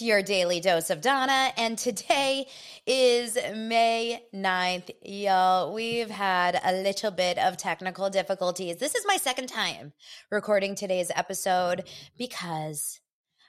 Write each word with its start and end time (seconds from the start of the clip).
Your 0.00 0.22
daily 0.22 0.60
dose 0.60 0.90
of 0.90 1.00
Dana, 1.00 1.52
and 1.56 1.76
today 1.76 2.46
is 2.86 3.36
May 3.54 4.22
9th. 4.32 4.90
Y'all, 5.02 5.74
we've 5.74 6.10
had 6.10 6.60
a 6.62 6.82
little 6.82 7.10
bit 7.10 7.36
of 7.38 7.56
technical 7.56 8.08
difficulties. 8.08 8.76
This 8.76 8.94
is 8.94 9.04
my 9.06 9.16
second 9.16 9.48
time 9.48 9.92
recording 10.30 10.74
today's 10.74 11.10
episode 11.16 11.88
because 12.16 13.00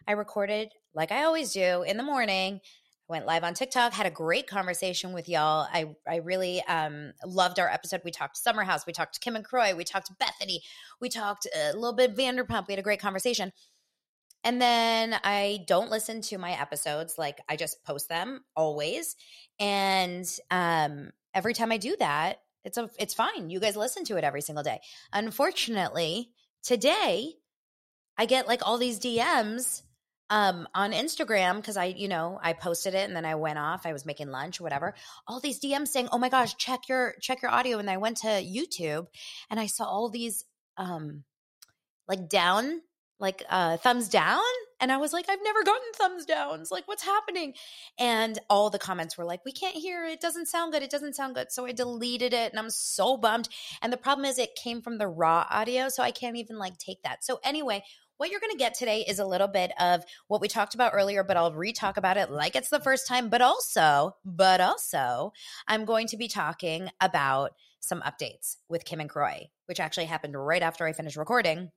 I 0.08 0.14
recorded, 0.14 0.72
like 0.95 1.11
I 1.11 1.23
always 1.25 1.53
do, 1.53 1.83
in 1.83 1.97
the 1.97 2.03
morning. 2.03 2.61
Went 3.08 3.25
live 3.25 3.44
on 3.44 3.53
TikTok, 3.53 3.94
had 3.94 4.05
a 4.05 4.11
great 4.11 4.47
conversation 4.47 5.14
with 5.14 5.27
y'all. 5.27 5.67
I 5.72 5.95
I 6.08 6.17
really 6.17 6.64
um, 6.66 7.14
loved 7.25 7.59
our 7.59 7.70
episode. 7.70 8.02
We 8.05 8.11
talked 8.11 8.38
Summer 8.38 8.64
House, 8.64 8.86
we 8.88 8.94
talked 8.94 9.20
Kim 9.22 9.36
and 9.36 9.45
Kroy, 9.45 9.75
we 9.75 9.83
talked 9.83 10.11
Bethenny, 10.20 10.59
we 11.02 11.09
talked 11.09 11.47
a 11.55 11.73
little 11.73 11.94
bit 11.94 12.16
Vanderpump. 12.16 12.67
We 12.67 12.73
had 12.73 12.80
a 12.80 12.83
great 12.83 13.02
conversation. 13.02 13.52
And 14.44 14.62
then 14.62 15.16
I 15.23 15.66
don't 15.68 15.92
listen 15.92 16.22
to 16.22 16.38
my 16.38 16.52
episodes. 16.52 17.16
Like 17.18 17.40
I 17.50 17.56
just 17.56 17.84
post 17.84 18.09
them 18.09 18.42
always. 18.56 19.16
And 19.59 20.26
um, 20.50 21.12
every 21.34 21.54
time 21.54 21.72
I 21.72 21.78
do 21.78 21.95
that, 22.00 22.40
it's 22.64 22.78
a 22.78 22.90
it's 23.00 23.14
fine. 23.14 23.50
You 23.50 23.60
guys 23.60 23.76
listen 23.76 24.04
to 24.06 24.17
it 24.17 24.23
every 24.23 24.42
single 24.42 24.64
day. 24.64 24.80
Unfortunately, 25.14 26.30
today 26.64 27.34
I 28.17 28.26
get 28.26 28.48
like 28.48 28.66
all 28.66 28.78
these 28.78 29.00
DMs 29.00 29.82
um 30.30 30.67
on 30.76 30.92
Instagram 30.92 31.56
because 31.56 31.78
I, 31.78 31.86
you 31.86 32.08
know, 32.08 32.40
I 32.42 32.54
posted 32.54 32.94
it 32.94 33.08
and 33.08 33.16
then 33.16 33.26
I 33.26 33.36
went 33.36 33.60
off. 33.60 33.86
I 33.86 33.94
was 33.94 34.06
making 34.06 34.30
lunch 34.30 34.60
whatever. 34.62 34.94
All 35.28 35.40
these 35.40 35.60
DMs 35.60 35.88
saying, 35.88 36.10
"Oh 36.12 36.17
my 36.17 36.30
gosh, 36.30 36.56
check 36.58 36.90
your 36.90 37.16
check 37.22 37.42
your 37.42 37.52
audio." 37.52 37.80
And 37.80 37.90
I 37.90 37.98
went 37.98 38.17
to 38.17 38.28
YouTube 38.28 39.08
and 39.50 39.60
I 39.60 39.67
saw 39.67 39.86
all 39.86 40.10
these 40.10 40.45
um 40.78 41.23
like 42.08 42.30
down 42.30 42.82
like 43.20 43.44
uh 43.50 43.78
thumbs 43.78 44.09
down? 44.09 44.39
And 44.81 44.92
i 44.92 44.98
was 44.98 45.12
like 45.12 45.30
i've 45.30 45.44
never 45.44 45.64
gotten 45.64 45.92
thumbs 45.94 46.25
downs. 46.25 46.72
Like 46.72 46.88
what's 46.88 47.03
happening? 47.03 47.53
And 47.98 48.39
all 48.50 48.70
the 48.70 48.80
comments 48.80 49.17
were 49.17 49.26
like 49.26 49.44
we 49.45 49.52
can't 49.52 49.76
hear. 49.76 50.06
It 50.06 50.22
doesn't 50.22 50.48
sound 50.48 50.73
good. 50.73 50.84
It 50.84 50.92
doesn't 50.92 51.16
sound 51.16 51.36
good. 51.36 51.52
So 51.52 51.66
i 51.66 51.72
deleted 51.72 52.34
it 52.34 52.52
and 52.52 52.59
i'm 52.59 52.70
so 52.70 53.17
bummed. 53.17 53.49
And 53.82 53.92
the 53.92 53.98
problem 53.98 54.26
is 54.26 54.38
it 54.38 54.55
came 54.55 54.82
from 54.82 54.98
the 54.98 55.08
raw 55.08 55.45
audio 55.49 55.89
so 55.89 56.04
i 56.04 56.11
can't 56.11 56.38
even 56.38 56.58
like 56.58 56.77
take 56.77 57.04
that. 57.04 57.23
So 57.23 57.39
anyway 57.43 57.83
what 58.17 58.30
you're 58.30 58.42
going 58.42 58.52
to 58.52 58.58
get 58.58 58.73
today 58.73 59.05
is 59.08 59.20
a 59.20 59.26
little 59.26 59.48
bit 59.48 59.72
of 59.80 60.04
what 60.27 60.42
we 60.42 60.49
talked 60.49 60.76
about 60.76 60.92
earlier 60.93 61.23
but 61.23 61.38
i'll 61.38 61.54
re-talk 61.54 61.95
about 61.95 62.17
it 62.17 62.30
like 62.30 62.55
it's 62.55 62.70
the 62.70 62.80
first 62.80 63.08
time. 63.08 63.30
But 63.30 63.42
also 63.42 64.16
but 64.23 64.61
also 64.61 65.33
i'm 65.67 65.86
going 65.86 66.08
to 66.08 66.17
be 66.17 66.27
talking 66.27 66.89
about 67.02 67.52
some 67.80 68.02
updates 68.02 68.58
with 68.67 68.86
kim 68.86 68.99
and 68.99 69.10
Kroy, 69.10 69.48
which 69.67 69.80
actually 69.80 70.05
happened 70.05 70.36
right 70.38 70.61
after 70.61 70.86
i 70.86 70.93
finished 70.93 71.17
recording 71.17 71.72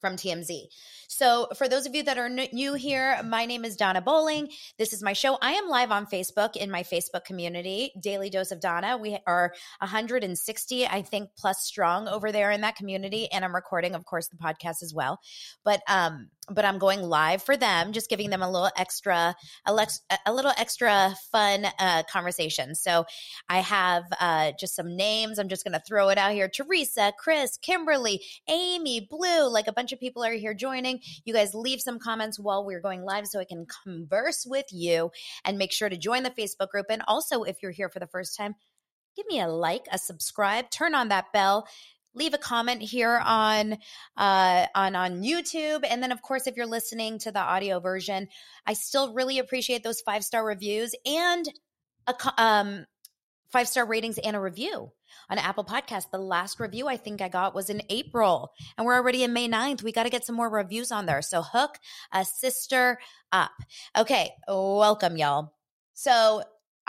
from 0.00 0.16
TMZ. 0.16 0.66
So, 1.08 1.48
for 1.56 1.68
those 1.68 1.86
of 1.86 1.94
you 1.94 2.02
that 2.04 2.18
are 2.18 2.28
new 2.28 2.74
here, 2.74 3.20
my 3.24 3.44
name 3.44 3.64
is 3.64 3.76
Dana 3.76 4.00
Bowling. 4.00 4.48
This 4.78 4.92
is 4.92 5.02
my 5.02 5.12
show. 5.12 5.38
I 5.42 5.52
am 5.52 5.68
live 5.68 5.90
on 5.90 6.06
Facebook 6.06 6.56
in 6.56 6.70
my 6.70 6.82
Facebook 6.82 7.24
community, 7.24 7.92
Daily 8.00 8.30
Dose 8.30 8.52
of 8.52 8.60
Dana. 8.60 8.96
We 8.96 9.18
are 9.26 9.52
160, 9.80 10.86
I 10.86 11.02
think, 11.02 11.30
plus 11.36 11.64
strong 11.64 12.08
over 12.08 12.32
there 12.32 12.50
in 12.50 12.60
that 12.62 12.76
community, 12.76 13.30
and 13.32 13.44
I'm 13.44 13.54
recording, 13.54 13.94
of 13.94 14.04
course, 14.04 14.28
the 14.28 14.36
podcast 14.36 14.82
as 14.82 14.94
well. 14.94 15.20
But 15.64 15.82
um, 15.88 16.30
but 16.50 16.64
I'm 16.64 16.78
going 16.78 17.02
live 17.02 17.42
for 17.42 17.56
them, 17.56 17.92
just 17.92 18.10
giving 18.10 18.30
them 18.30 18.42
a 18.42 18.50
little 18.50 18.70
extra, 18.76 19.34
a, 19.66 20.32
little 20.32 20.52
extra 20.58 21.14
fun 21.30 21.66
uh, 21.78 22.02
conversation. 22.10 22.74
So 22.74 23.04
I 23.48 23.58
have 23.58 24.04
uh, 24.20 24.52
just 24.58 24.74
some 24.74 24.96
names. 24.96 25.38
I'm 25.38 25.48
just 25.48 25.64
going 25.64 25.74
to 25.74 25.82
throw 25.86 26.08
it 26.08 26.18
out 26.18 26.32
here: 26.32 26.48
Teresa, 26.48 27.12
Chris, 27.18 27.56
Kimberly, 27.56 28.22
Amy, 28.48 29.06
Blue. 29.08 29.48
Like 29.50 29.68
a 29.68 29.72
bunch 29.72 29.92
of 29.92 30.00
people 30.00 30.24
are 30.24 30.32
here 30.32 30.54
joining. 30.54 31.00
You 31.24 31.34
guys 31.34 31.54
leave 31.54 31.80
some 31.80 31.98
comments 31.98 32.38
while 32.38 32.64
we're 32.64 32.80
going 32.80 33.04
live, 33.04 33.26
so 33.26 33.40
I 33.40 33.44
can 33.44 33.66
converse 33.84 34.44
with 34.46 34.66
you 34.70 35.10
and 35.44 35.58
make 35.58 35.72
sure 35.72 35.88
to 35.88 35.96
join 35.96 36.22
the 36.22 36.30
Facebook 36.30 36.70
group. 36.70 36.86
And 36.90 37.02
also, 37.06 37.42
if 37.42 37.58
you're 37.62 37.72
here 37.72 37.88
for 37.88 38.00
the 38.00 38.06
first 38.06 38.36
time, 38.36 38.54
give 39.16 39.26
me 39.26 39.40
a 39.40 39.48
like, 39.48 39.86
a 39.92 39.98
subscribe, 39.98 40.70
turn 40.70 40.94
on 40.94 41.08
that 41.08 41.32
bell 41.32 41.66
leave 42.14 42.34
a 42.34 42.38
comment 42.38 42.82
here 42.82 43.20
on 43.24 43.76
uh, 44.16 44.66
on 44.74 44.94
on 44.96 45.22
YouTube, 45.22 45.84
and 45.88 46.02
then 46.02 46.12
of 46.12 46.22
course 46.22 46.46
if 46.46 46.56
you're 46.56 46.66
listening 46.66 47.18
to 47.20 47.32
the 47.32 47.40
audio 47.40 47.80
version, 47.80 48.28
I 48.66 48.74
still 48.74 49.12
really 49.14 49.38
appreciate 49.38 49.82
those 49.82 50.00
five 50.00 50.24
star 50.24 50.44
reviews 50.44 50.94
and 51.06 51.46
a 52.06 52.14
um, 52.38 52.86
five 53.50 53.68
star 53.68 53.86
ratings 53.86 54.18
and 54.18 54.36
a 54.36 54.40
review 54.40 54.92
on 55.28 55.38
Apple 55.38 55.64
Podcast. 55.64 56.10
The 56.10 56.18
last 56.18 56.60
review 56.60 56.88
I 56.88 56.96
think 56.96 57.20
I 57.20 57.28
got 57.28 57.54
was 57.54 57.70
in 57.70 57.82
April, 57.88 58.50
and 58.76 58.86
we're 58.86 58.96
already 58.96 59.22
in 59.22 59.32
May 59.32 59.48
9th. 59.48 59.82
We 59.82 59.92
got 59.92 60.04
to 60.04 60.10
get 60.10 60.24
some 60.24 60.36
more 60.36 60.50
reviews 60.50 60.92
on 60.92 61.06
there. 61.06 61.22
So 61.22 61.42
hook 61.42 61.78
a 62.12 62.24
sister 62.24 62.98
up. 63.32 63.52
Okay, 63.96 64.30
welcome 64.48 65.16
y'all. 65.16 65.52
So 65.94 66.42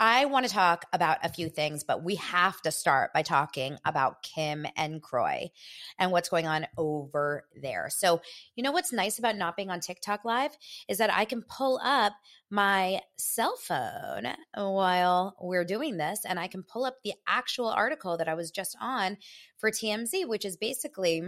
I 0.04 0.24
want 0.24 0.44
to 0.44 0.52
talk 0.52 0.86
about 0.92 1.18
a 1.22 1.28
few 1.28 1.48
things, 1.48 1.84
but 1.84 2.02
we 2.02 2.16
have 2.16 2.60
to 2.62 2.72
start 2.72 3.12
by 3.12 3.22
talking 3.22 3.78
about 3.84 4.24
Kim 4.24 4.66
and 4.76 5.00
Kroy 5.00 5.50
and 5.96 6.10
what's 6.10 6.28
going 6.28 6.48
on 6.48 6.66
over 6.76 7.46
there. 7.54 7.88
So, 7.88 8.20
you 8.56 8.64
know 8.64 8.72
what's 8.72 8.92
nice 8.92 9.20
about 9.20 9.36
not 9.36 9.56
being 9.56 9.70
on 9.70 9.78
TikTok 9.78 10.24
Live 10.24 10.56
is 10.88 10.98
that 10.98 11.14
I 11.14 11.24
can 11.24 11.42
pull 11.42 11.78
up 11.84 12.14
my 12.50 13.00
cell 13.16 13.54
phone 13.56 14.26
while 14.56 15.36
we're 15.40 15.64
doing 15.64 15.98
this 15.98 16.24
and 16.24 16.40
I 16.40 16.48
can 16.48 16.64
pull 16.64 16.84
up 16.84 16.96
the 17.04 17.14
actual 17.28 17.68
article 17.68 18.16
that 18.16 18.28
I 18.28 18.34
was 18.34 18.50
just 18.50 18.76
on 18.80 19.18
for 19.56 19.70
TMZ, 19.70 20.26
which 20.26 20.44
is 20.44 20.56
basically 20.56 21.22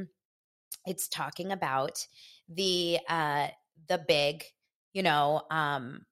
it's 0.84 1.06
talking 1.06 1.52
about 1.52 2.08
the 2.48 2.98
uh 3.08 3.46
the 3.86 4.02
big, 4.08 4.42
you 4.92 5.04
know, 5.04 5.42
um 5.52 6.06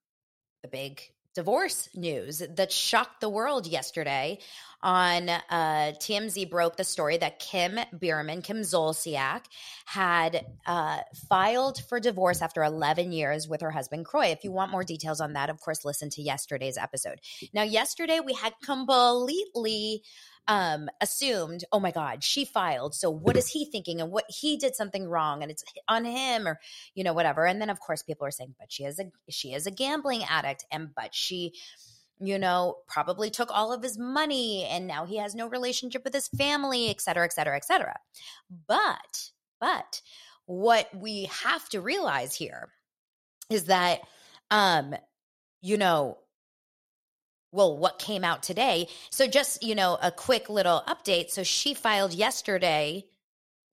the 0.62 0.68
big 0.68 1.02
divorce 1.34 1.88
news 1.94 2.42
that 2.56 2.70
shocked 2.70 3.20
the 3.20 3.28
world 3.28 3.66
yesterday 3.66 4.38
on 4.82 5.28
uh, 5.28 5.92
TMZ 6.00 6.50
broke 6.50 6.76
the 6.76 6.84
story 6.84 7.16
that 7.16 7.38
Kim 7.38 7.78
Biermann, 7.98 8.42
Kim 8.42 8.58
Zolciak, 8.58 9.44
had 9.84 10.44
uh, 10.66 10.98
filed 11.28 11.82
for 11.88 12.00
divorce 12.00 12.42
after 12.42 12.64
11 12.64 13.12
years 13.12 13.48
with 13.48 13.60
her 13.60 13.70
husband, 13.70 14.04
Kroy. 14.04 14.26
If 14.26 14.42
you 14.42 14.50
want 14.50 14.72
more 14.72 14.82
details 14.82 15.20
on 15.20 15.34
that, 15.34 15.50
of 15.50 15.60
course, 15.60 15.84
listen 15.84 16.10
to 16.10 16.22
yesterday's 16.22 16.76
episode. 16.76 17.20
Now, 17.54 17.62
yesterday 17.62 18.18
we 18.24 18.32
had 18.32 18.54
completely 18.64 20.02
um, 20.48 20.88
assumed, 21.00 21.64
oh 21.72 21.80
my 21.80 21.90
God, 21.90 22.24
she 22.24 22.44
filed. 22.44 22.94
So 22.94 23.10
what 23.10 23.36
is 23.36 23.48
he 23.48 23.64
thinking? 23.64 24.00
And 24.00 24.10
what 24.10 24.24
he 24.28 24.56
did 24.56 24.74
something 24.74 25.08
wrong 25.08 25.42
and 25.42 25.50
it's 25.50 25.64
on 25.88 26.04
him 26.04 26.48
or, 26.48 26.58
you 26.94 27.04
know, 27.04 27.12
whatever. 27.12 27.46
And 27.46 27.60
then 27.60 27.70
of 27.70 27.80
course 27.80 28.02
people 28.02 28.26
are 28.26 28.32
saying, 28.32 28.54
but 28.58 28.72
she 28.72 28.84
is 28.84 28.98
a 28.98 29.04
she 29.28 29.54
is 29.54 29.66
a 29.66 29.70
gambling 29.70 30.24
addict 30.28 30.64
and 30.70 30.94
but 30.94 31.14
she 31.14 31.54
you 32.20 32.38
know, 32.38 32.76
probably 32.86 33.30
took 33.30 33.50
all 33.50 33.72
of 33.72 33.82
his 33.82 33.98
money 33.98 34.64
and 34.64 34.86
now 34.86 35.04
he 35.04 35.16
has 35.16 35.34
no 35.34 35.48
relationship 35.48 36.04
with 36.04 36.14
his 36.14 36.28
family, 36.28 36.88
et 36.88 37.00
cetera, 37.00 37.24
et 37.24 37.32
cetera, 37.32 37.56
et 37.56 37.64
cetera. 37.64 37.96
But, 38.68 39.30
but 39.60 40.00
what 40.46 40.88
we 40.94 41.24
have 41.42 41.68
to 41.70 41.80
realize 41.80 42.34
here 42.34 42.68
is 43.50 43.64
that, 43.64 44.02
um, 44.52 44.94
you 45.60 45.76
know, 45.76 46.18
well, 47.52 47.76
what 47.76 47.98
came 47.98 48.24
out 48.24 48.42
today. 48.42 48.88
So, 49.10 49.26
just, 49.26 49.62
you 49.62 49.74
know, 49.74 49.98
a 50.02 50.10
quick 50.10 50.48
little 50.48 50.82
update. 50.88 51.30
So, 51.30 51.42
she 51.42 51.74
filed 51.74 52.12
yesterday, 52.12 53.04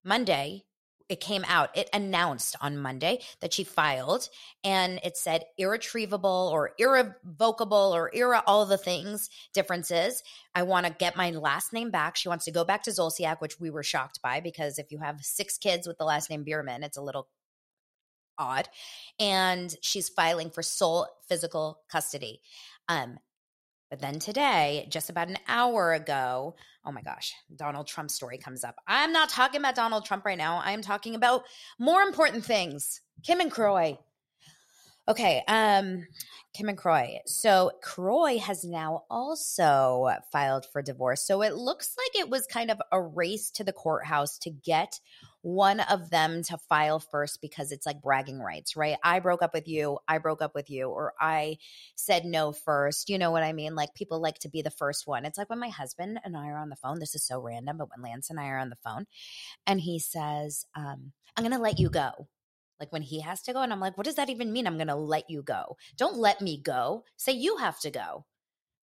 Monday, 0.03 0.65
it 1.09 1.19
came 1.19 1.43
out. 1.47 1.75
It 1.75 1.89
announced 1.91 2.55
on 2.61 2.77
Monday 2.77 3.19
that 3.41 3.51
she 3.51 3.63
filed 3.63 4.29
and 4.63 4.99
it 5.03 5.17
said 5.17 5.43
irretrievable 5.57 6.51
or 6.53 6.73
irrevocable 6.77 7.91
or 7.95 8.11
irre 8.15 8.43
all 8.45 8.67
the 8.67 8.77
things 8.77 9.29
differences. 9.51 10.21
I 10.53 10.61
want 10.63 10.85
to 10.85 10.93
get 10.93 11.17
my 11.17 11.31
last 11.31 11.73
name 11.73 11.89
back. 11.89 12.15
She 12.15 12.29
wants 12.29 12.45
to 12.45 12.51
go 12.51 12.63
back 12.63 12.83
to 12.83 12.91
Zolciak, 12.91 13.41
which 13.41 13.59
we 13.59 13.71
were 13.71 13.81
shocked 13.81 14.21
by 14.21 14.39
because 14.39 14.77
if 14.77 14.91
you 14.91 14.99
have 14.99 15.25
six 15.25 15.57
kids 15.57 15.87
with 15.87 15.97
the 15.97 16.05
last 16.05 16.29
name 16.29 16.43
Biermann, 16.43 16.83
it's 16.83 16.97
a 16.97 17.01
little 17.01 17.27
odd. 18.37 18.69
And 19.19 19.75
she's 19.81 20.09
filing 20.09 20.51
for 20.51 20.61
sole 20.61 21.07
physical 21.27 21.79
custody. 21.91 22.39
Um, 22.87 23.17
but 23.89 23.99
then 23.99 24.19
today, 24.19 24.87
just 24.89 25.09
about 25.09 25.29
an 25.29 25.37
hour 25.47 25.93
ago, 25.93 26.55
oh 26.85 26.91
my 26.91 27.01
gosh, 27.01 27.33
Donald 27.55 27.87
Trump 27.87 28.11
story 28.11 28.37
comes 28.37 28.63
up. 28.63 28.75
I'm 28.87 29.11
not 29.11 29.29
talking 29.29 29.59
about 29.59 29.75
Donald 29.75 30.05
Trump 30.05 30.25
right 30.25 30.37
now. 30.37 30.61
I 30.63 30.71
am 30.71 30.81
talking 30.81 31.15
about 31.15 31.43
more 31.79 32.01
important 32.01 32.45
things. 32.45 33.01
Kim 33.23 33.39
and 33.39 33.51
Kroy. 33.51 33.97
Okay, 35.07 35.41
um, 35.47 36.05
Kim 36.53 36.69
and 36.69 36.77
Kroy. 36.77 37.17
So 37.25 37.71
Kroy 37.81 38.37
has 38.37 38.63
now 38.63 39.05
also 39.09 40.11
filed 40.31 40.67
for 40.71 40.83
divorce. 40.83 41.25
So 41.25 41.41
it 41.41 41.55
looks 41.55 41.95
like 41.97 42.21
it 42.21 42.29
was 42.29 42.45
kind 42.45 42.69
of 42.69 42.79
a 42.91 43.01
race 43.01 43.49
to 43.51 43.63
the 43.63 43.73
courthouse 43.73 44.37
to 44.39 44.51
get 44.51 44.99
one 45.41 45.79
of 45.79 46.09
them 46.09 46.43
to 46.43 46.57
file 46.57 46.99
first 46.99 47.41
because 47.41 47.71
it's 47.71 47.85
like 47.85 48.01
bragging 48.01 48.39
rights, 48.39 48.75
right? 48.75 48.97
I 49.03 49.19
broke 49.19 49.41
up 49.41 49.53
with 49.53 49.67
you, 49.67 49.99
I 50.07 50.17
broke 50.17 50.41
up 50.41 50.53
with 50.53 50.69
you, 50.69 50.89
or 50.89 51.13
I 51.19 51.57
said 51.95 52.25
no 52.25 52.51
first. 52.51 53.09
You 53.09 53.17
know 53.17 53.31
what 53.31 53.43
I 53.43 53.53
mean? 53.53 53.75
Like 53.75 53.93
people 53.93 54.21
like 54.21 54.39
to 54.39 54.49
be 54.49 54.61
the 54.61 54.71
first 54.71 55.07
one. 55.07 55.25
It's 55.25 55.37
like 55.37 55.49
when 55.49 55.59
my 55.59 55.69
husband 55.69 56.19
and 56.23 56.35
I 56.35 56.47
are 56.47 56.57
on 56.57 56.69
the 56.69 56.75
phone, 56.75 56.99
this 56.99 57.15
is 57.15 57.23
so 57.23 57.39
random, 57.39 57.77
but 57.77 57.89
when 57.89 58.03
Lance 58.03 58.29
and 58.29 58.39
I 58.39 58.47
are 58.47 58.57
on 58.57 58.69
the 58.69 58.75
phone 58.83 59.05
and 59.65 59.79
he 59.79 59.99
says, 59.99 60.65
um, 60.75 61.13
I'm 61.37 61.43
going 61.43 61.55
to 61.55 61.61
let 61.61 61.79
you 61.79 61.89
go. 61.89 62.27
Like 62.79 62.91
when 62.91 63.01
he 63.01 63.21
has 63.21 63.41
to 63.43 63.53
go, 63.53 63.61
and 63.61 63.73
I'm 63.73 63.79
like, 63.79 63.97
what 63.97 64.05
does 64.05 64.15
that 64.15 64.29
even 64.29 64.53
mean? 64.53 64.65
I'm 64.65 64.77
going 64.77 64.87
to 64.87 64.95
let 64.95 65.29
you 65.29 65.43
go. 65.43 65.77
Don't 65.97 66.17
let 66.17 66.41
me 66.41 66.61
go. 66.61 67.03
Say 67.17 67.33
you 67.33 67.57
have 67.57 67.79
to 67.81 67.91
go. 67.91 68.25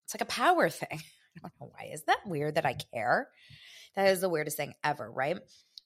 It's 0.05 0.15
like 0.15 0.23
a 0.23 0.27
power 0.27 0.69
thing. 0.71 0.89
I 1.37 1.41
don't 1.41 1.53
know 1.61 1.73
why. 1.73 1.91
Is 1.93 2.05
that 2.05 2.27
weird 2.27 2.55
that 2.55 2.67
I 2.67 2.77
care? 2.95 3.29
That 3.95 4.09
is 4.09 4.21
the 4.21 4.29
weirdest 4.29 4.59
thing 4.59 4.75
ever, 4.85 5.11
right? 5.11 5.39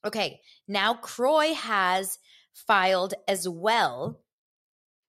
Okay, 0.05 0.41
now 0.67 0.94
Kroy 0.94 1.52
has 1.55 2.19
filed 2.55 3.14
as 3.29 3.49
well. 3.49 4.20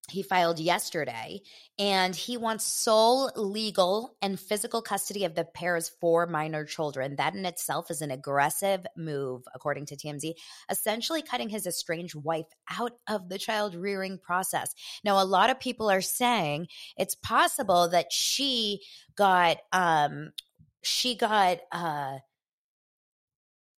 He 0.10 0.24
filed 0.24 0.60
yesterday 0.60 1.40
and 1.80 2.14
he 2.14 2.36
wants 2.36 2.66
sole 2.66 3.32
legal 3.36 4.18
and 4.22 4.38
physical 4.38 4.82
custody 4.82 5.24
of 5.24 5.36
the 5.36 5.46
pair's 5.46 5.90
four 6.02 6.28
minor 6.28 6.66
children. 6.66 7.16
That 7.16 7.34
in 7.34 7.46
itself 7.46 7.90
is 7.90 8.02
an 8.02 8.12
aggressive 8.12 8.86
move, 8.98 9.44
according 9.56 9.86
to 9.88 9.96
TMZ, 9.96 10.34
essentially 10.70 11.22
cutting 11.22 11.48
his 11.48 11.66
estranged 11.66 12.16
wife 12.16 12.48
out 12.70 12.94
of 13.08 13.30
the 13.30 13.38
child 13.38 13.74
rearing 13.74 14.18
process. 14.18 14.74
Now, 15.06 15.22
a 15.22 15.24
lot 15.24 15.50
of 15.50 15.62
people 15.62 15.90
are 15.90 16.02
saying 16.02 16.68
it's 16.98 17.16
possible 17.16 17.88
that 17.90 18.12
she 18.12 18.82
got, 19.16 19.58
um, 19.72 20.32
she 20.84 21.16
got, 21.16 21.60
uh, 21.72 22.18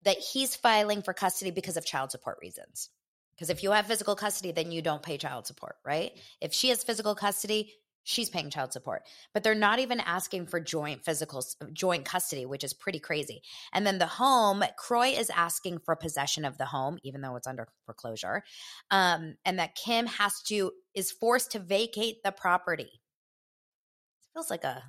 that 0.05 0.19
he's 0.19 0.57
filing 0.57 1.03
for 1.03 1.13
custody 1.13 1.51
because 1.51 1.77
of 1.77 1.85
child 1.85 2.11
support 2.11 2.39
reasons. 2.41 2.91
Because 3.35 3.51
if 3.51 3.63
you 3.63 3.73
have 3.73 3.87
physical 3.87 4.15
custody, 4.15 4.53
then 4.53 4.71
you 4.71 4.83
don't 4.83 5.03
pay 5.03 5.17
child 5.17 5.47
support, 5.47 5.77
right? 5.85 6.13
If 6.41 6.53
she 6.53 6.69
has 6.69 6.85
physical 6.85 7.15
custody, 7.15 7.73
she's 8.05 8.31
paying 8.31 8.51
child 8.51 8.73
support. 8.73 9.03
But 9.33 9.43
they're 9.43 9.55
not 9.55 9.79
even 9.79 10.01
asking 10.01 10.47
for 10.47 10.61
joint 10.61 11.05
physical 11.05 11.45
joint 11.73 12.05
custody, 12.05 12.47
which 12.47 12.65
is 12.65 12.73
pretty 12.73 12.99
crazy. 12.99 13.43
And 13.73 13.87
then 13.87 13.99
the 13.99 14.07
home, 14.07 14.63
Kroy 14.77 15.09
is 15.09 15.31
asking 15.31 15.79
for 15.81 15.97
possession 15.97 16.45
of 16.45 16.59
the 16.59 16.67
home, 16.67 16.99
even 17.03 17.21
though 17.21 17.37
it's 17.37 17.47
under 17.47 17.69
foreclosure, 17.87 18.43
um, 18.91 19.37
and 19.45 19.59
that 19.59 19.75
Kim 19.75 20.07
has 20.07 20.41
to 20.43 20.73
is 20.95 21.11
forced 21.11 21.53
to 21.53 21.59
vacate 21.59 22.23
the 22.23 22.33
property. 22.33 22.83
It 22.85 24.29
feels 24.35 24.51
like 24.51 24.65
a 24.65 24.83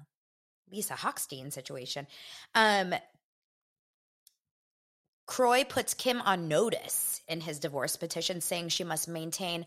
Lisa 0.72 0.94
Hochstein 0.94 1.54
situation. 1.54 2.08
Um, 2.56 2.94
Kroy 5.26 5.64
puts 5.64 5.94
Kim 5.94 6.22
on 6.22 6.48
notice 6.48 7.22
in 7.28 7.42
his 7.42 7.60
divorce 7.60 7.96
petition, 7.96 8.42
saying 8.42 8.70
she 8.70 8.84
must 8.84 9.08
maintain 9.08 9.66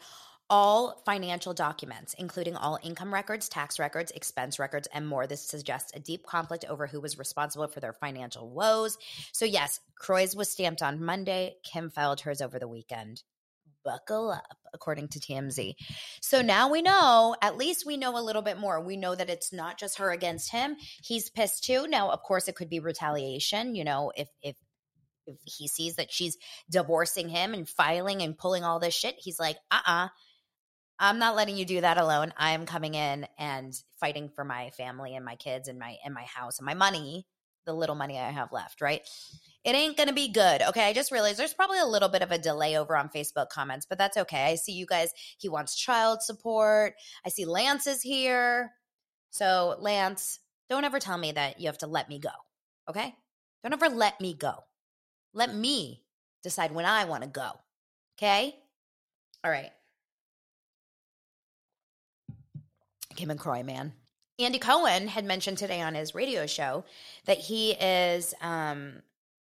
all 0.48 1.02
financial 1.04 1.54
documents, 1.54 2.14
including 2.14 2.56
all 2.56 2.78
income 2.82 3.12
records, 3.12 3.48
tax 3.48 3.78
records, 3.78 4.12
expense 4.12 4.58
records, 4.58 4.86
and 4.92 5.06
more. 5.06 5.26
This 5.26 5.42
suggests 5.42 5.92
a 5.94 5.98
deep 5.98 6.24
conflict 6.24 6.64
over 6.68 6.86
who 6.86 7.00
was 7.00 7.18
responsible 7.18 7.66
for 7.66 7.80
their 7.80 7.92
financial 7.92 8.48
woes. 8.48 8.96
So, 9.32 9.44
yes, 9.44 9.80
Kroy's 9.96 10.36
was 10.36 10.50
stamped 10.50 10.82
on 10.82 11.04
Monday. 11.04 11.56
Kim 11.64 11.90
filed 11.90 12.20
hers 12.20 12.40
over 12.40 12.58
the 12.58 12.68
weekend. 12.68 13.22
Buckle 13.84 14.30
up, 14.30 14.58
according 14.74 15.08
to 15.08 15.20
TMZ. 15.20 15.74
So 16.20 16.42
now 16.42 16.70
we 16.70 16.82
know, 16.82 17.36
at 17.40 17.56
least 17.56 17.86
we 17.86 17.96
know 17.96 18.18
a 18.18 18.22
little 18.22 18.42
bit 18.42 18.58
more. 18.58 18.80
We 18.80 18.96
know 18.96 19.14
that 19.14 19.30
it's 19.30 19.52
not 19.52 19.78
just 19.78 19.98
her 19.98 20.10
against 20.10 20.50
him. 20.50 20.76
He's 21.04 21.30
pissed 21.30 21.64
too. 21.64 21.86
Now, 21.86 22.10
of 22.10 22.22
course, 22.22 22.48
it 22.48 22.56
could 22.56 22.68
be 22.68 22.80
retaliation. 22.80 23.76
You 23.76 23.84
know, 23.84 24.10
if 24.16 24.28
if 24.42 24.56
if 25.26 25.36
he 25.44 25.68
sees 25.68 25.96
that 25.96 26.12
she's 26.12 26.36
divorcing 26.70 27.28
him 27.28 27.54
and 27.54 27.68
filing 27.68 28.22
and 28.22 28.36
pulling 28.36 28.64
all 28.64 28.78
this 28.78 28.94
shit, 28.94 29.16
he's 29.18 29.38
like, 29.38 29.56
uh 29.70 29.80
uh-uh, 29.86 30.04
uh, 30.04 30.08
i 30.98 31.10
am 31.10 31.18
not 31.18 31.36
letting 31.36 31.56
you 31.56 31.64
do 31.64 31.80
that 31.80 31.98
alone. 31.98 32.32
I 32.36 32.52
am 32.52 32.66
coming 32.66 32.94
in 32.94 33.26
and 33.38 33.74
fighting 34.00 34.28
for 34.28 34.44
my 34.44 34.70
family 34.70 35.14
and 35.14 35.24
my 35.24 35.36
kids 35.36 35.68
and 35.68 35.78
my 35.78 35.96
and 36.04 36.14
my 36.14 36.24
house 36.24 36.58
and 36.58 36.66
my 36.66 36.74
money, 36.74 37.26
the 37.66 37.74
little 37.74 37.96
money 37.96 38.18
I 38.18 38.30
have 38.30 38.52
left, 38.52 38.80
right? 38.80 39.02
It 39.64 39.74
ain't 39.74 39.96
gonna 39.96 40.12
be 40.12 40.28
good. 40.28 40.62
Okay. 40.62 40.88
I 40.88 40.92
just 40.92 41.10
realized 41.10 41.38
there's 41.38 41.52
probably 41.52 41.80
a 41.80 41.86
little 41.86 42.08
bit 42.08 42.22
of 42.22 42.30
a 42.30 42.38
delay 42.38 42.78
over 42.78 42.96
on 42.96 43.08
Facebook 43.08 43.48
comments, 43.48 43.86
but 43.88 43.98
that's 43.98 44.16
okay. 44.16 44.44
I 44.44 44.54
see 44.54 44.72
you 44.72 44.86
guys, 44.86 45.10
he 45.38 45.48
wants 45.48 45.74
child 45.74 46.22
support. 46.22 46.94
I 47.24 47.30
see 47.30 47.44
Lance 47.44 47.86
is 47.86 48.00
here. 48.00 48.72
So, 49.30 49.76
Lance, 49.80 50.38
don't 50.70 50.84
ever 50.84 50.98
tell 50.98 51.18
me 51.18 51.32
that 51.32 51.60
you 51.60 51.66
have 51.66 51.78
to 51.78 51.86
let 51.86 52.08
me 52.08 52.18
go. 52.18 52.30
Okay? 52.88 53.14
Don't 53.62 53.72
ever 53.72 53.88
let 53.88 54.20
me 54.20 54.34
go. 54.34 54.64
Let 55.36 55.54
me 55.54 56.02
decide 56.42 56.72
when 56.72 56.86
I 56.86 57.04
want 57.04 57.22
to 57.22 57.28
go. 57.28 57.50
Okay? 58.18 58.56
All 59.44 59.50
right. 59.50 59.70
Kim 63.14 63.30
and 63.30 63.38
Kroy, 63.38 63.62
man. 63.62 63.92
Andy 64.38 64.58
Cohen 64.58 65.08
had 65.08 65.26
mentioned 65.26 65.58
today 65.58 65.82
on 65.82 65.94
his 65.94 66.14
radio 66.14 66.46
show 66.46 66.84
that 67.26 67.36
he 67.36 67.72
is 67.72 68.32
um, 68.40 69.02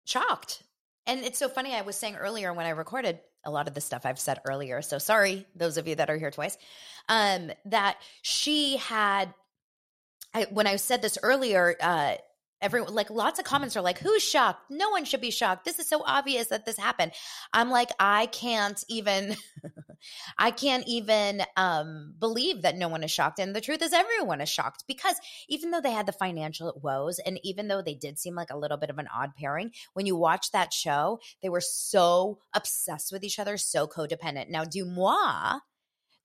shocked. 0.06 0.62
And 1.08 1.22
it's 1.22 1.40
so 1.40 1.50
funny. 1.50 1.74
I 1.74 1.82
was 1.82 1.96
saying 1.96 2.18
earlier 2.18 2.54
when 2.54 2.68
I 2.68 2.72
recorded 2.72 3.20
a 3.44 3.50
lot 3.50 3.68
of 3.68 3.74
the 3.74 3.82
stuff 3.82 4.06
I've 4.06 4.20
said 4.20 4.42
earlier. 4.46 4.84
So 4.84 5.00
sorry, 5.00 5.48
those 5.56 5.78
of 5.78 5.88
you 5.88 5.96
that 5.96 6.12
are 6.12 6.18
here 6.18 6.32
twice, 6.32 6.56
um, 7.08 7.52
that 7.66 7.98
she 8.22 8.78
had. 8.78 9.34
I, 10.36 10.46
when 10.52 10.68
I 10.68 10.76
said 10.76 11.02
this 11.02 11.18
earlier, 11.24 11.76
uh, 11.82 12.16
everyone 12.62 12.94
like 12.94 13.10
lots 13.10 13.40
of 13.40 13.46
comments 13.46 13.76
are 13.76 13.82
like 13.82 14.00
who's 14.00 14.24
shocked? 14.24 14.70
No 14.70 14.90
one 14.90 15.06
should 15.06 15.22
be 15.22 15.32
shocked. 15.32 15.66
This 15.66 15.80
is 15.80 15.88
so 15.88 16.04
obvious 16.06 16.48
that 16.48 16.66
this 16.66 16.78
happened. 16.78 17.12
I'm 17.54 17.70
like 17.70 17.90
i 18.00 18.28
can't 18.28 18.84
even 18.88 19.36
i 20.38 20.52
can't 20.52 20.84
even 20.88 21.44
um 21.58 22.14
believe 22.20 22.62
that 22.62 22.78
no 22.78 22.88
one 22.88 23.04
is 23.04 23.12
shocked. 23.12 23.40
And 23.40 23.56
the 23.56 23.62
truth 23.62 23.82
is 23.82 23.94
everyone 23.94 24.42
is 24.42 24.50
shocked 24.50 24.84
because 24.88 25.16
even 25.48 25.72
though 25.72 25.82
they 25.82 25.92
had 25.92 26.06
the 26.06 26.12
financial 26.12 26.80
woes 26.82 27.20
and 27.20 27.40
even 27.44 27.68
though 27.68 27.82
they 27.82 27.96
did 27.96 28.20
seem 28.20 28.36
like 28.36 28.52
a 28.52 28.58
little 28.58 28.78
bit 28.78 28.90
of 28.90 28.98
an 28.98 29.08
odd 29.14 29.36
pairing 29.36 29.72
when 29.94 30.06
you 30.06 30.16
watch 30.16 30.52
that 30.52 30.74
show 30.74 31.20
they 31.42 31.50
were 31.50 31.62
so 31.62 32.40
obsessed 32.54 33.12
with 33.12 33.24
each 33.24 33.40
other 33.40 33.58
so 33.58 33.88
codependent. 33.88 34.50
Now 34.50 34.64
Deuxmoi 34.64 35.60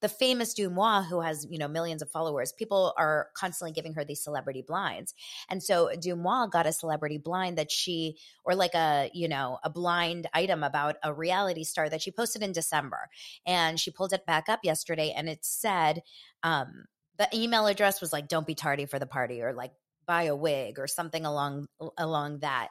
the 0.04 0.08
famous 0.10 0.52
Deuxmoi, 0.52 1.06
who 1.06 1.22
has, 1.22 1.46
you 1.48 1.56
know, 1.56 1.66
millions 1.66 2.02
of 2.02 2.10
followers, 2.10 2.52
people 2.52 2.92
are 2.98 3.28
constantly 3.34 3.72
giving 3.72 3.94
her 3.94 4.04
these 4.04 4.22
celebrity 4.22 4.60
blinds. 4.60 5.14
And 5.48 5.62
so 5.62 5.88
Deuxmoi 5.96 6.50
got 6.50 6.66
a 6.66 6.74
celebrity 6.74 7.16
blind 7.16 7.56
that 7.56 7.72
she, 7.72 8.18
or 8.44 8.54
like 8.54 8.74
a, 8.74 9.10
you 9.14 9.28
know, 9.28 9.60
a 9.64 9.70
blind 9.70 10.26
item 10.34 10.62
about 10.62 10.96
a 11.02 11.14
reality 11.14 11.64
star 11.64 11.88
that 11.88 12.02
she 12.02 12.10
posted 12.10 12.42
in 12.42 12.52
December. 12.52 13.08
And 13.46 13.80
she 13.80 13.90
pulled 13.90 14.12
it 14.12 14.26
back 14.26 14.50
up 14.50 14.60
yesterday 14.62 15.10
and 15.16 15.26
it 15.26 15.42
said, 15.42 16.02
um, 16.42 16.84
the 17.16 17.26
email 17.34 17.66
address 17.66 18.02
was 18.02 18.12
like, 18.12 18.28
don't 18.28 18.46
be 18.46 18.54
tardy 18.54 18.84
for 18.84 18.98
the 18.98 19.06
party 19.06 19.40
or 19.40 19.54
like 19.54 19.72
buy 20.06 20.24
a 20.24 20.36
wig 20.36 20.78
or 20.78 20.86
something 20.86 21.24
along 21.24 21.66
along 21.96 22.40
that 22.40 22.68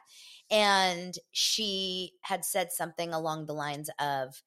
and 0.52 1.18
she 1.32 2.12
had 2.20 2.44
said 2.44 2.70
something 2.70 3.12
along 3.12 3.46
the 3.46 3.52
lines 3.52 3.90
of 3.98 4.40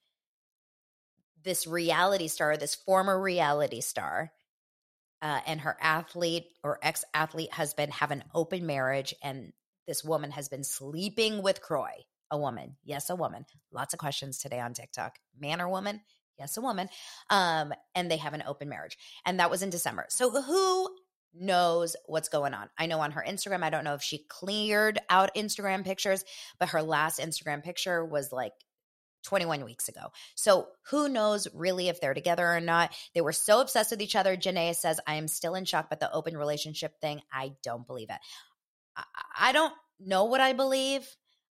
this 1.48 1.66
reality 1.66 2.27
star, 2.27 2.58
this 2.58 2.75
former 2.75 3.20
reality 3.20 3.80
star, 3.80 4.32
uh, 5.22 5.39
and 5.48 5.62
her 5.62 5.77
athlete 5.82 6.44
or 6.62 6.77
ex 6.84 7.06
athlete 7.13 7.51
husband 7.54 7.94
have 7.94 8.12
an 8.12 8.24
open 8.36 8.66
marriage, 8.66 9.16
and 9.24 9.54
this 9.88 10.04
woman 10.04 10.32
has 10.32 10.50
been 10.50 10.66
sleeping 10.66 11.42
with 11.42 11.62
Kroy, 11.62 11.89
a 12.30 12.38
woman. 12.38 12.75
Yes, 12.84 13.10
a 13.10 13.16
woman. 13.16 13.46
Lots 13.72 13.94
of 13.94 14.00
questions 14.00 14.39
today 14.39 14.60
on 14.60 14.74
TikTok. 14.74 15.16
Man 15.39 15.62
or 15.62 15.70
woman? 15.70 16.01
Yes, 16.38 16.58
a 16.58 16.62
woman. 16.62 16.89
Um, 17.30 17.74
and 17.96 18.12
they 18.12 18.18
have 18.18 18.34
an 18.34 18.44
open 18.46 18.68
marriage. 18.68 18.98
And 19.25 19.39
that 19.39 19.50
was 19.50 19.63
in 19.63 19.70
December. 19.70 20.06
So 20.10 20.30
who 20.30 20.89
knows 21.34 21.96
what's 22.08 22.30
going 22.30 22.54
on. 22.54 22.70
I 22.77 22.88
know 22.88 23.00
on 23.00 23.12
her 23.12 23.24
Instagram, 23.25 23.63
I 23.63 23.70
don't 23.70 23.86
know 23.86 23.94
if 23.94 24.04
she 24.04 24.25
cleared 24.27 25.00
out 25.10 25.34
Instagram 25.36 25.86
pictures, 25.86 26.25
but 26.60 26.70
her 26.70 26.84
last 26.84 27.20
Instagram 27.20 27.63
picture 27.63 28.04
was 28.04 28.34
like 28.34 28.54
21 29.27 29.65
weeks 29.65 29.89
ago. 29.89 30.12
So 30.36 30.69
who 30.89 31.10
knows 31.10 31.50
really 31.53 31.89
if 31.89 32.00
they're 32.00 32.13
together 32.13 32.48
or 32.48 32.62
not? 32.62 32.96
They 33.13 33.19
were 33.19 33.34
so 33.34 33.60
obsessed 33.60 33.91
with 33.91 34.01
each 34.01 34.15
other. 34.15 34.38
Janae 34.38 34.74
says, 34.74 35.01
I 35.05 35.15
am 35.15 35.27
still 35.27 35.53
in 35.53 35.65
shock, 35.65 35.88
but 35.89 36.00
the 36.00 36.12
open 36.13 36.38
relationship 36.38 37.00
thing, 37.01 37.22
I 37.31 37.51
don't 37.62 37.86
believe 37.86 38.10
it. 38.10 38.19
I, 38.96 39.03
I 39.38 39.51
don't 39.51 39.74
know 40.00 40.24
what 40.24 40.39
I 40.39 40.53
believe. 40.53 41.05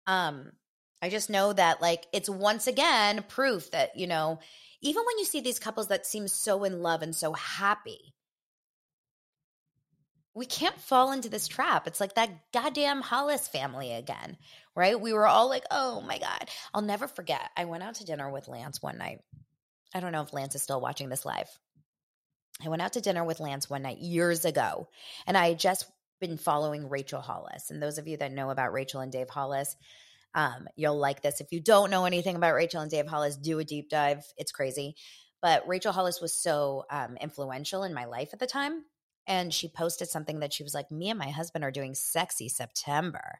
Um, 0.08 0.53
I 1.01 1.10
just 1.10 1.29
know 1.29 1.51
that 1.51 1.82
like 1.82 2.05
it's 2.13 2.29
once 2.29 2.67
again 2.67 3.25
proof 3.27 3.70
that, 3.72 3.98
you 3.98 4.08
know, 4.08 4.39
even 4.82 5.03
when 5.05 5.17
you 5.17 5.25
see 5.25 5.41
these 5.41 5.60
couples 5.60 5.89
that 5.89 6.05
seem 6.05 6.29
so 6.29 6.63
in 6.63 6.82
love 6.82 7.01
and 7.01 7.13
so 7.13 7.34
happy, 7.34 8.13
we 10.36 10.46
can't 10.46 10.80
fall 10.82 11.13
into 11.13 11.30
this 11.30 11.48
trap. 11.48 11.88
It's 11.88 12.01
like 12.01 12.15
that 12.15 12.51
goddamn 12.51 13.01
Hollis 13.01 13.48
family 13.48 13.94
again, 13.94 14.38
right? 14.75 15.00
We 15.00 15.13
were 15.13 15.25
all 15.25 15.48
like, 15.48 15.63
oh 15.72 16.01
my 16.01 16.20
God. 16.20 16.50
I'll 16.74 16.82
never 16.82 17.08
forget. 17.08 17.50
I 17.56 17.65
went 17.65 17.84
out 17.84 17.96
to 17.96 18.06
dinner 18.06 18.30
with 18.30 18.50
Lance 18.50 18.82
one 18.82 18.98
night. 18.98 19.22
I 19.94 20.01
don't 20.01 20.12
know 20.12 20.22
if 20.22 20.34
Lance 20.34 20.54
is 20.54 20.62
still 20.62 20.82
watching 20.82 21.08
this 21.08 21.25
live. 21.25 21.48
I 22.63 22.68
went 22.68 22.82
out 22.82 22.94
to 22.94 23.01
dinner 23.01 23.24
with 23.24 23.39
Lance 23.39 23.70
one 23.70 23.82
night 23.82 24.00
years 24.00 24.44
ago, 24.44 24.89
and 25.25 25.38
I 25.38 25.50
had 25.50 25.60
just 25.60 25.86
been 26.20 26.38
following 26.38 26.89
Rachel 26.89 27.22
Hollis. 27.22 27.72
And 27.72 27.82
those 27.82 27.98
of 27.98 28.08
you 28.08 28.18
that 28.18 28.34
know 28.34 28.50
about 28.50 28.74
Rachel 28.74 29.01
and 29.01 29.12
Dave 29.12 29.30
Hollis, 29.30 29.75
um, 30.34 30.68
you'll 30.75 30.98
like 30.98 31.22
this. 31.22 31.39
If 31.39 31.54
you 31.54 31.62
don't 31.62 31.89
know 31.89 32.06
anything 32.06 32.36
about 32.36 32.56
Rachel 32.56 32.82
and 32.82 32.92
Dave 32.92 33.08
Hollis, 33.08 33.38
do 33.38 33.60
a 33.60 33.63
deep 33.63 33.89
dive. 33.89 34.25
It's 34.38 34.51
crazy. 34.51 34.96
But 35.42 35.68
Rachel 35.68 35.94
Hollis 35.94 36.20
was 36.20 36.38
so 36.38 36.86
um, 36.89 37.18
influential 37.22 37.84
in 37.84 37.94
my 37.94 38.06
life 38.06 38.30
at 38.34 38.39
the 38.39 38.48
time 38.48 38.84
and 39.27 39.53
she 39.53 39.67
posted 39.67 40.10
something 40.10 40.39
that 40.39 40.53
she 40.53 40.63
was 40.63 40.74
like, 40.74 40.91
Me 40.91 41.10
and 41.10 41.20
my 41.20 41.29
husband 41.29 41.63
are 41.63 41.72
doing 41.72 41.96
sexy 41.96 42.50
September. 42.50 43.39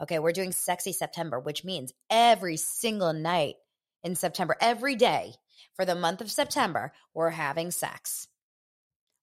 Okay, 0.00 0.18
we're 0.18 0.32
doing 0.32 0.52
sexy 0.52 0.92
September, 0.92 1.38
which 1.38 1.64
means 1.64 1.92
every 2.10 2.56
single 2.56 3.12
night 3.12 3.56
in 4.02 4.14
September, 4.14 4.56
every 4.60 4.94
day 4.94 5.34
for 5.74 5.84
the 5.84 5.94
month 5.94 6.20
of 6.20 6.30
September, 6.30 6.92
we're 7.14 7.30
having 7.30 7.70
sex. 7.70 8.28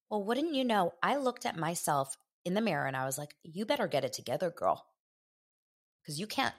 Well, 0.09 0.23
wouldn't 0.23 0.53
you 0.53 0.65
know, 0.65 0.93
I 1.01 1.17
looked 1.17 1.45
at 1.45 1.57
myself 1.57 2.17
in 2.43 2.53
the 2.53 2.61
mirror 2.61 2.85
and 2.85 2.97
I 2.97 3.05
was 3.05 3.17
like, 3.17 3.35
You 3.43 3.65
better 3.65 3.87
get 3.87 4.03
it 4.03 4.13
together, 4.13 4.49
girl. 4.49 4.85
Because 6.01 6.19
you 6.19 6.27
can't, 6.27 6.55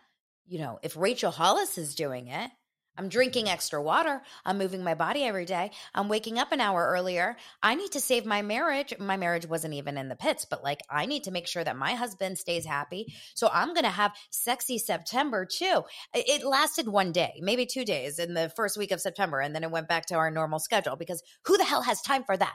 you 0.46 0.58
know, 0.58 0.78
if 0.82 0.96
Rachel 0.96 1.32
Hollis 1.32 1.76
is 1.76 1.94
doing 1.94 2.28
it, 2.28 2.50
I'm 2.96 3.08
drinking 3.08 3.48
extra 3.48 3.82
water. 3.82 4.22
I'm 4.44 4.58
moving 4.58 4.84
my 4.84 4.94
body 4.94 5.24
every 5.24 5.46
day. 5.46 5.70
I'm 5.94 6.08
waking 6.08 6.38
up 6.38 6.52
an 6.52 6.60
hour 6.60 6.86
earlier. 6.90 7.36
I 7.62 7.74
need 7.74 7.92
to 7.92 8.00
save 8.00 8.26
my 8.26 8.42
marriage. 8.42 8.92
My 8.98 9.16
marriage 9.16 9.46
wasn't 9.46 9.74
even 9.74 9.96
in 9.96 10.08
the 10.10 10.16
pits, 10.16 10.44
but 10.44 10.62
like 10.62 10.80
I 10.90 11.06
need 11.06 11.24
to 11.24 11.30
make 11.30 11.46
sure 11.46 11.64
that 11.64 11.76
my 11.76 11.94
husband 11.94 12.36
stays 12.36 12.66
happy. 12.66 13.14
So 13.34 13.48
I'm 13.50 13.68
going 13.68 13.84
to 13.84 13.90
have 13.90 14.12
sexy 14.30 14.76
September 14.76 15.46
too. 15.46 15.82
It 16.12 16.44
lasted 16.44 16.86
one 16.86 17.12
day, 17.12 17.40
maybe 17.40 17.64
two 17.64 17.84
days 17.86 18.18
in 18.18 18.34
the 18.34 18.52
first 18.56 18.76
week 18.76 18.90
of 18.90 19.00
September. 19.00 19.40
And 19.40 19.54
then 19.54 19.64
it 19.64 19.70
went 19.70 19.88
back 19.88 20.06
to 20.06 20.16
our 20.16 20.30
normal 20.30 20.58
schedule 20.58 20.96
because 20.96 21.22
who 21.46 21.56
the 21.56 21.64
hell 21.64 21.82
has 21.82 22.02
time 22.02 22.24
for 22.24 22.36
that? 22.36 22.54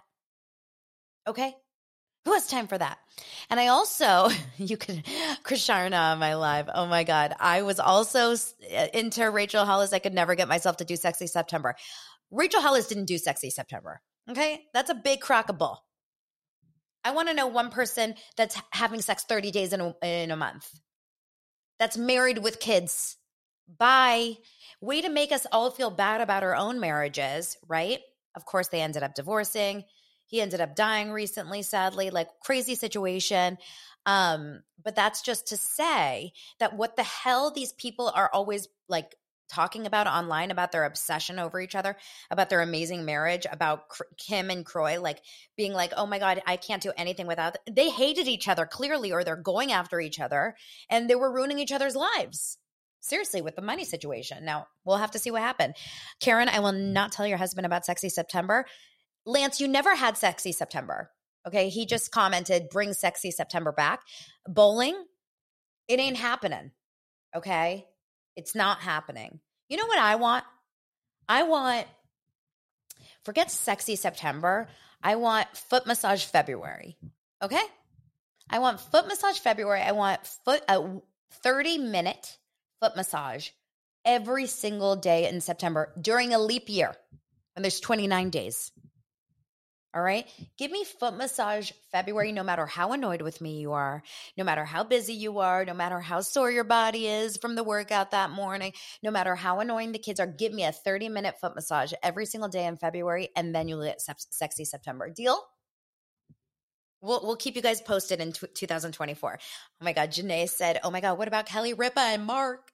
Okay. 1.28 1.56
Who 2.28 2.34
has 2.34 2.46
time 2.46 2.68
for 2.68 2.78
that? 2.78 2.98
And 3.50 3.58
I 3.58 3.68
also, 3.68 4.28
you 4.58 4.76
could, 4.76 5.02
Krisharna 5.44 6.12
on 6.12 6.20
my 6.20 6.36
live. 6.36 6.70
Oh 6.74 6.86
my 6.86 7.06
God. 7.06 7.34
I 7.40 7.62
was 7.62 7.80
also 7.80 8.34
uh, 8.34 8.88
into 8.94 9.32
Rachel 9.32 9.64
Hollis. 9.64 9.94
I 9.94 10.00
could 10.00 10.14
never 10.14 10.36
get 10.36 10.50
myself 10.50 10.76
to 10.78 10.84
do 10.84 10.98
Sexy 10.98 11.26
September. 11.28 11.78
Rachel 12.30 12.60
Hollis 12.60 12.88
didn't 12.88 13.06
do 13.06 13.18
Sexy 13.18 13.50
September. 13.50 14.02
Okay. 14.30 14.66
That's 14.74 14.90
a 14.90 14.94
big 14.94 15.22
crock 15.22 15.48
of 15.48 15.58
bull. 15.58 15.82
I 17.06 17.12
want 17.12 17.30
to 17.30 17.34
know 17.34 17.48
one 17.48 17.70
person 17.70 18.16
that's 18.36 18.60
having 18.72 19.00
sex 19.02 19.24
30 19.24 19.52
days 19.52 19.72
in 19.72 19.80
a, 19.80 19.96
in 20.04 20.30
a 20.30 20.36
month, 20.36 20.70
that's 21.80 21.98
married 21.98 22.40
with 22.40 22.60
kids. 22.60 23.16
Bye. 23.80 24.36
Way 24.82 25.02
to 25.02 25.10
make 25.10 25.32
us 25.32 25.48
all 25.54 25.72
feel 25.72 25.92
bad 25.92 26.20
about 26.20 26.44
our 26.44 26.58
own 26.58 26.82
marriages, 26.82 27.56
right? 27.70 28.00
Of 28.36 28.44
course, 28.44 28.68
they 28.68 28.82
ended 28.82 29.04
up 29.04 29.16
divorcing. 29.16 29.86
He 30.28 30.42
ended 30.42 30.62
up 30.62 30.76
dying 30.76 31.12
recently, 31.12 31.62
sadly, 31.64 32.10
like 32.10 32.28
crazy 32.44 32.76
situation. 32.76 33.58
Um, 34.06 34.62
but 34.84 34.96
that's 34.96 35.22
just 35.22 35.48
to 35.48 35.58
say 35.58 36.34
that 36.60 36.78
what 36.78 36.96
the 36.96 37.04
hell 37.04 37.52
these 37.52 37.74
people 37.74 38.12
are 38.14 38.30
always 38.32 38.68
like 38.88 39.16
talking 39.50 39.86
about 39.86 40.08
online 40.08 40.52
about 40.52 40.72
their 40.72 40.84
obsession 40.84 41.40
over 41.40 41.60
each 41.60 41.76
other, 41.76 41.96
about 42.30 42.50
their 42.50 42.62
amazing 42.62 43.06
marriage, 43.06 43.46
about 43.50 43.86
Kim 44.18 44.50
and 44.50 44.66
Kroy, 44.66 45.00
like 45.00 45.22
being 45.56 45.74
like, 45.74 45.94
oh 45.96 46.06
my 46.06 46.20
God, 46.20 46.42
I 46.46 46.58
can't 46.58 46.84
do 46.84 46.92
anything 46.98 47.28
without. 47.28 47.54
Them. 47.54 47.76
They 47.76 47.90
hated 47.90 48.28
each 48.28 48.48
other 48.48 48.66
clearly, 48.66 49.12
or 49.12 49.24
they're 49.24 49.36
going 49.36 49.72
after 49.72 50.00
each 50.00 50.20
other 50.20 50.56
and 50.90 51.10
they 51.10 51.16
were 51.16 51.34
ruining 51.34 51.60
each 51.60 51.72
other's 51.72 51.96
lives. 51.96 52.58
Seriously, 53.00 53.42
with 53.42 53.56
the 53.56 53.62
money 53.62 53.86
situation. 53.86 54.44
Now, 54.44 54.68
we'll 54.84 54.98
have 54.98 55.12
to 55.12 55.20
see 55.20 55.32
what 55.32 55.42
happened. 55.42 55.76
Karen, 56.20 56.50
I 56.50 56.60
will 56.60 56.74
not 56.74 57.14
tell 57.14 57.28
your 57.28 57.38
husband 57.38 57.66
about 57.66 57.86
Sexy 57.86 58.10
September. 58.10 58.66
Lance, 59.28 59.60
you 59.60 59.68
never 59.68 59.94
had 59.94 60.18
Sexy 60.18 60.54
September. 60.54 61.12
Okay. 61.46 61.70
He 61.70 61.86
mm. 61.86 61.90
just 61.90 62.12
commented, 62.12 62.70
bring 62.70 62.94
Sexy 62.94 63.30
September 63.30 63.72
back. 63.72 64.02
Bowling, 64.48 64.96
it 65.88 66.00
ain't 66.00 66.18
happening. 66.18 66.72
Okay. 67.36 67.86
It's 68.36 68.56
not 68.56 68.80
happening. 68.80 69.40
You 69.70 69.78
know 69.78 69.86
what 69.86 70.00
I 70.00 70.16
want? 70.16 70.46
I 71.28 71.44
want, 71.44 71.86
forget 73.24 73.52
Sexy 73.52 73.98
September. 73.98 74.70
I 75.04 75.16
want 75.16 75.48
foot 75.56 75.86
massage 75.86 76.24
February. 76.24 76.98
Okay. 77.44 77.62
I 78.50 78.60
want 78.60 78.80
foot 78.80 79.08
massage 79.08 79.40
February. 79.40 79.82
I 79.82 79.92
want 79.92 80.26
foot, 80.46 80.62
a 80.70 81.02
30 81.44 81.80
minute 81.80 82.38
foot 82.80 82.96
massage 82.96 83.50
every 84.06 84.46
single 84.46 84.96
day 84.96 85.28
in 85.28 85.42
September 85.42 85.94
during 86.00 86.34
a 86.34 86.40
leap 86.40 86.70
year. 86.70 86.96
And 87.56 87.66
there's 87.66 87.82
29 87.82 88.30
days. 88.30 88.72
All 89.98 90.04
right. 90.04 90.28
Give 90.60 90.70
me 90.70 90.84
foot 90.84 91.18
massage 91.18 91.72
February, 91.92 92.32
no 92.32 92.44
matter 92.44 92.68
how 92.68 92.92
annoyed 92.92 93.24
with 93.24 93.42
me 93.42 93.60
you 93.60 93.72
are, 93.72 94.04
no 94.38 94.44
matter 94.44 94.64
how 94.64 94.84
busy 94.84 95.14
you 95.14 95.40
are, 95.40 95.66
no 95.66 95.74
matter 95.74 96.00
how 96.00 96.22
sore 96.22 96.52
your 96.52 96.66
body 96.66 97.08
is 97.08 97.38
from 97.38 97.56
the 97.56 97.64
workout 97.64 98.12
that 98.12 98.30
morning, 98.30 98.74
no 99.02 99.10
matter 99.10 99.34
how 99.34 99.60
annoying 99.60 99.94
the 99.94 99.98
kids 99.98 100.20
are. 100.20 100.28
Give 100.28 100.54
me 100.54 100.66
a 100.66 100.72
30 100.72 101.10
minute 101.10 101.40
foot 101.42 101.56
massage 101.56 101.94
every 102.04 102.28
single 102.28 102.48
day 102.48 102.68
in 102.68 102.78
February, 102.78 103.30
and 103.36 103.56
then 103.56 103.68
you'll 103.68 103.84
get 103.84 104.00
sexy 104.00 104.66
September. 104.66 105.10
Deal? 105.10 105.42
We'll, 107.02 107.22
we'll 107.24 107.36
keep 107.36 107.56
you 107.56 107.64
guys 107.64 107.82
posted 107.82 108.22
in 108.22 108.34
t- 108.34 108.46
2024. 108.54 109.40
Oh 109.42 109.84
my 109.84 109.94
God. 109.94 110.12
Janae 110.12 110.48
said, 110.48 110.80
Oh 110.84 110.92
my 110.92 111.02
God, 111.02 111.18
what 111.18 111.28
about 111.28 111.48
Kelly 111.48 111.74
Ripa 111.74 112.02
and 112.02 112.24
Mark? 112.24 112.72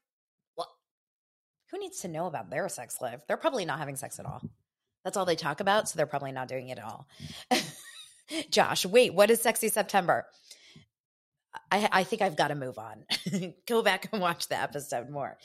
Who 1.71 1.79
needs 1.79 2.01
to 2.01 2.09
know 2.09 2.27
about 2.27 2.49
their 2.49 2.67
sex 2.69 3.01
life? 3.01 3.21
They're 3.27 3.37
probably 3.37 3.65
not 3.65 3.79
having 3.79 3.95
sex 3.95 4.19
at 4.19 4.25
all. 4.25 4.41
That's 5.03 5.17
all 5.17 5.25
they 5.25 5.35
talk 5.35 5.59
about. 5.59 5.89
So 5.89 5.97
they're 5.97 6.05
probably 6.05 6.31
not 6.31 6.47
doing 6.47 6.69
it 6.69 6.79
at 6.79 6.85
all. 6.85 7.07
Josh, 8.49 8.85
wait, 8.85 9.13
what 9.13 9.29
is 9.29 9.41
Sexy 9.41 9.69
September? 9.69 10.25
I, 11.71 11.89
I 11.91 12.03
think 12.03 12.21
I've 12.21 12.37
got 12.37 12.47
to 12.47 12.55
move 12.55 12.77
on. 12.79 13.03
Go 13.67 13.83
back 13.83 14.09
and 14.11 14.21
watch 14.21 14.47
the 14.47 14.59
episode 14.59 15.09
more. 15.09 15.37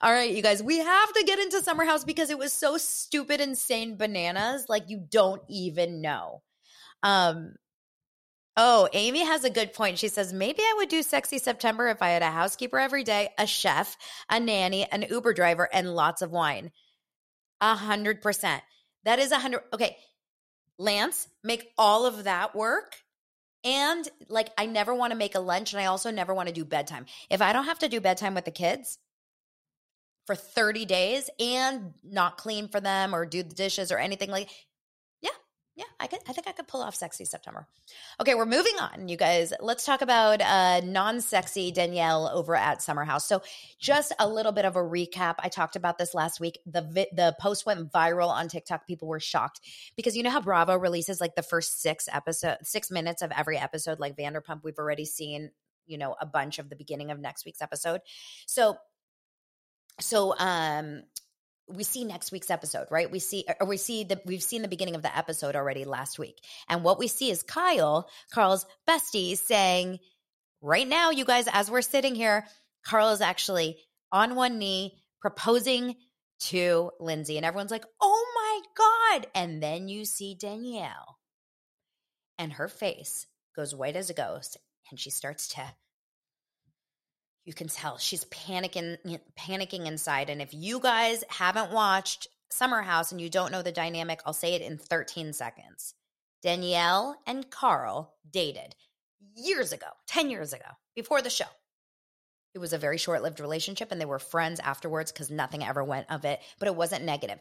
All 0.00 0.12
right, 0.12 0.30
you 0.30 0.42
guys, 0.42 0.62
we 0.62 0.78
have 0.78 1.12
to 1.12 1.24
get 1.24 1.38
into 1.38 1.62
Summer 1.62 1.84
House 1.84 2.04
because 2.04 2.30
it 2.30 2.38
was 2.38 2.52
so 2.52 2.76
stupid, 2.76 3.40
insane 3.40 3.96
bananas. 3.96 4.66
Like 4.68 4.84
you 4.88 5.02
don't 5.10 5.42
even 5.48 6.00
know. 6.02 6.42
Um, 7.02 7.54
Oh, 8.58 8.88
Amy 8.94 9.22
has 9.22 9.44
a 9.44 9.50
good 9.50 9.74
point. 9.74 9.98
She 9.98 10.08
says, 10.08 10.32
maybe 10.32 10.62
I 10.62 10.74
would 10.78 10.88
do 10.88 11.02
sexy 11.02 11.36
September 11.36 11.88
if 11.88 12.00
I 12.00 12.08
had 12.08 12.22
a 12.22 12.30
housekeeper 12.30 12.78
every 12.78 13.04
day, 13.04 13.28
a 13.36 13.46
chef, 13.46 13.98
a 14.30 14.40
nanny, 14.40 14.86
an 14.90 15.04
Uber 15.10 15.34
driver, 15.34 15.68
and 15.70 15.94
lots 15.94 16.22
of 16.22 16.30
wine. 16.30 16.72
A 17.60 17.74
hundred 17.74 18.22
percent. 18.22 18.62
That 19.06 19.18
is 19.18 19.32
a 19.32 19.38
hundred. 19.38 19.62
Okay. 19.72 19.96
Lance, 20.78 21.28
make 21.42 21.72
all 21.78 22.04
of 22.04 22.24
that 22.24 22.54
work. 22.54 22.96
And 23.64 24.06
like, 24.28 24.50
I 24.58 24.66
never 24.66 24.94
want 24.94 25.12
to 25.12 25.16
make 25.16 25.34
a 25.34 25.40
lunch 25.40 25.72
and 25.72 25.80
I 25.80 25.86
also 25.86 26.10
never 26.10 26.34
want 26.34 26.48
to 26.48 26.54
do 26.54 26.64
bedtime. 26.64 27.06
If 27.30 27.40
I 27.40 27.52
don't 27.52 27.64
have 27.64 27.78
to 27.78 27.88
do 27.88 28.00
bedtime 28.00 28.34
with 28.34 28.44
the 28.44 28.50
kids 28.50 28.98
for 30.26 30.34
30 30.34 30.84
days 30.84 31.30
and 31.40 31.94
not 32.04 32.36
clean 32.36 32.68
for 32.68 32.80
them 32.80 33.14
or 33.14 33.24
do 33.24 33.42
the 33.42 33.54
dishes 33.54 33.90
or 33.90 33.98
anything 33.98 34.30
like, 34.30 34.50
yeah, 35.76 35.84
I 36.00 36.06
could. 36.06 36.20
I 36.26 36.32
think 36.32 36.48
I 36.48 36.52
could 36.52 36.66
pull 36.66 36.80
off 36.80 36.94
sexy 36.94 37.26
September. 37.26 37.68
Okay, 38.18 38.34
we're 38.34 38.46
moving 38.46 38.72
on, 38.80 39.08
you 39.08 39.18
guys. 39.18 39.52
Let's 39.60 39.84
talk 39.84 40.00
about 40.00 40.40
uh, 40.40 40.80
non-sexy 40.80 41.70
Danielle 41.70 42.30
over 42.32 42.56
at 42.56 42.80
Summer 42.80 43.04
House. 43.04 43.28
So, 43.28 43.42
just 43.78 44.14
a 44.18 44.26
little 44.26 44.52
bit 44.52 44.64
of 44.64 44.76
a 44.76 44.80
recap. 44.80 45.34
I 45.38 45.50
talked 45.50 45.76
about 45.76 45.98
this 45.98 46.14
last 46.14 46.40
week. 46.40 46.58
The 46.64 46.80
vi- 46.80 47.10
the 47.12 47.36
post 47.38 47.66
went 47.66 47.92
viral 47.92 48.30
on 48.30 48.48
TikTok. 48.48 48.86
People 48.86 49.06
were 49.06 49.20
shocked 49.20 49.60
because 49.96 50.16
you 50.16 50.22
know 50.22 50.30
how 50.30 50.40
Bravo 50.40 50.76
releases 50.78 51.20
like 51.20 51.34
the 51.34 51.42
first 51.42 51.82
six 51.82 52.08
episode, 52.10 52.56
six 52.62 52.90
minutes 52.90 53.20
of 53.20 53.30
every 53.36 53.58
episode. 53.58 54.00
Like 54.00 54.16
Vanderpump, 54.16 54.64
we've 54.64 54.78
already 54.78 55.04
seen 55.04 55.50
you 55.86 55.98
know 55.98 56.16
a 56.18 56.24
bunch 56.24 56.58
of 56.58 56.70
the 56.70 56.76
beginning 56.76 57.10
of 57.10 57.20
next 57.20 57.44
week's 57.44 57.60
episode. 57.60 58.00
So 58.46 58.78
so 60.00 60.34
um 60.38 61.02
we 61.68 61.82
see 61.82 62.04
next 62.04 62.32
week's 62.32 62.50
episode, 62.50 62.86
right? 62.90 63.10
We 63.10 63.18
see, 63.18 63.44
or 63.60 63.66
we 63.66 63.76
see 63.76 64.04
the, 64.04 64.20
we've 64.24 64.42
seen 64.42 64.62
the 64.62 64.68
beginning 64.68 64.94
of 64.94 65.02
the 65.02 65.16
episode 65.16 65.56
already 65.56 65.84
last 65.84 66.18
week. 66.18 66.40
And 66.68 66.84
what 66.84 66.98
we 66.98 67.08
see 67.08 67.30
is 67.30 67.42
Kyle, 67.42 68.08
Carl's 68.32 68.66
bestie, 68.88 69.36
saying, 69.36 69.98
right 70.62 70.86
now, 70.86 71.10
you 71.10 71.24
guys, 71.24 71.48
as 71.52 71.70
we're 71.70 71.82
sitting 71.82 72.14
here, 72.14 72.46
Carl 72.84 73.10
is 73.10 73.20
actually 73.20 73.78
on 74.12 74.36
one 74.36 74.58
knee 74.58 75.02
proposing 75.20 75.96
to 76.38 76.90
Lindsay, 77.00 77.36
and 77.36 77.46
everyone's 77.46 77.70
like, 77.70 77.86
oh 78.00 78.26
my 78.34 78.60
God. 78.76 79.26
And 79.34 79.62
then 79.62 79.88
you 79.88 80.04
see 80.04 80.36
Danielle, 80.38 81.18
and 82.38 82.52
her 82.52 82.68
face 82.68 83.26
goes 83.56 83.74
white 83.74 83.96
as 83.96 84.10
a 84.10 84.14
ghost, 84.14 84.56
and 84.90 85.00
she 85.00 85.10
starts 85.10 85.48
to. 85.48 85.64
You 87.46 87.54
can 87.54 87.68
tell 87.68 87.96
she's 87.96 88.24
panicking, 88.26 88.98
panicking 89.38 89.86
inside. 89.86 90.28
And 90.28 90.42
if 90.42 90.52
you 90.52 90.80
guys 90.80 91.22
haven't 91.28 91.70
watched 91.70 92.26
Summer 92.50 92.82
House 92.82 93.12
and 93.12 93.20
you 93.20 93.30
don't 93.30 93.52
know 93.52 93.62
the 93.62 93.72
dynamic, 93.72 94.20
I'll 94.26 94.32
say 94.32 94.54
it 94.54 94.62
in 94.62 94.78
13 94.78 95.32
seconds. 95.32 95.94
Danielle 96.42 97.16
and 97.24 97.48
Carl 97.48 98.12
dated 98.30 98.74
years 99.36 99.72
ago, 99.72 99.86
10 100.08 100.28
years 100.28 100.52
ago, 100.52 100.66
before 100.96 101.22
the 101.22 101.30
show. 101.30 101.46
It 102.52 102.58
was 102.58 102.72
a 102.72 102.78
very 102.78 102.98
short 102.98 103.22
lived 103.22 103.38
relationship 103.38 103.92
and 103.92 104.00
they 104.00 104.06
were 104.06 104.18
friends 104.18 104.60
afterwards 104.60 105.12
because 105.12 105.30
nothing 105.30 105.62
ever 105.62 105.84
went 105.84 106.10
of 106.10 106.24
it, 106.24 106.40
but 106.58 106.68
it 106.68 106.74
wasn't 106.74 107.04
negative. 107.04 107.38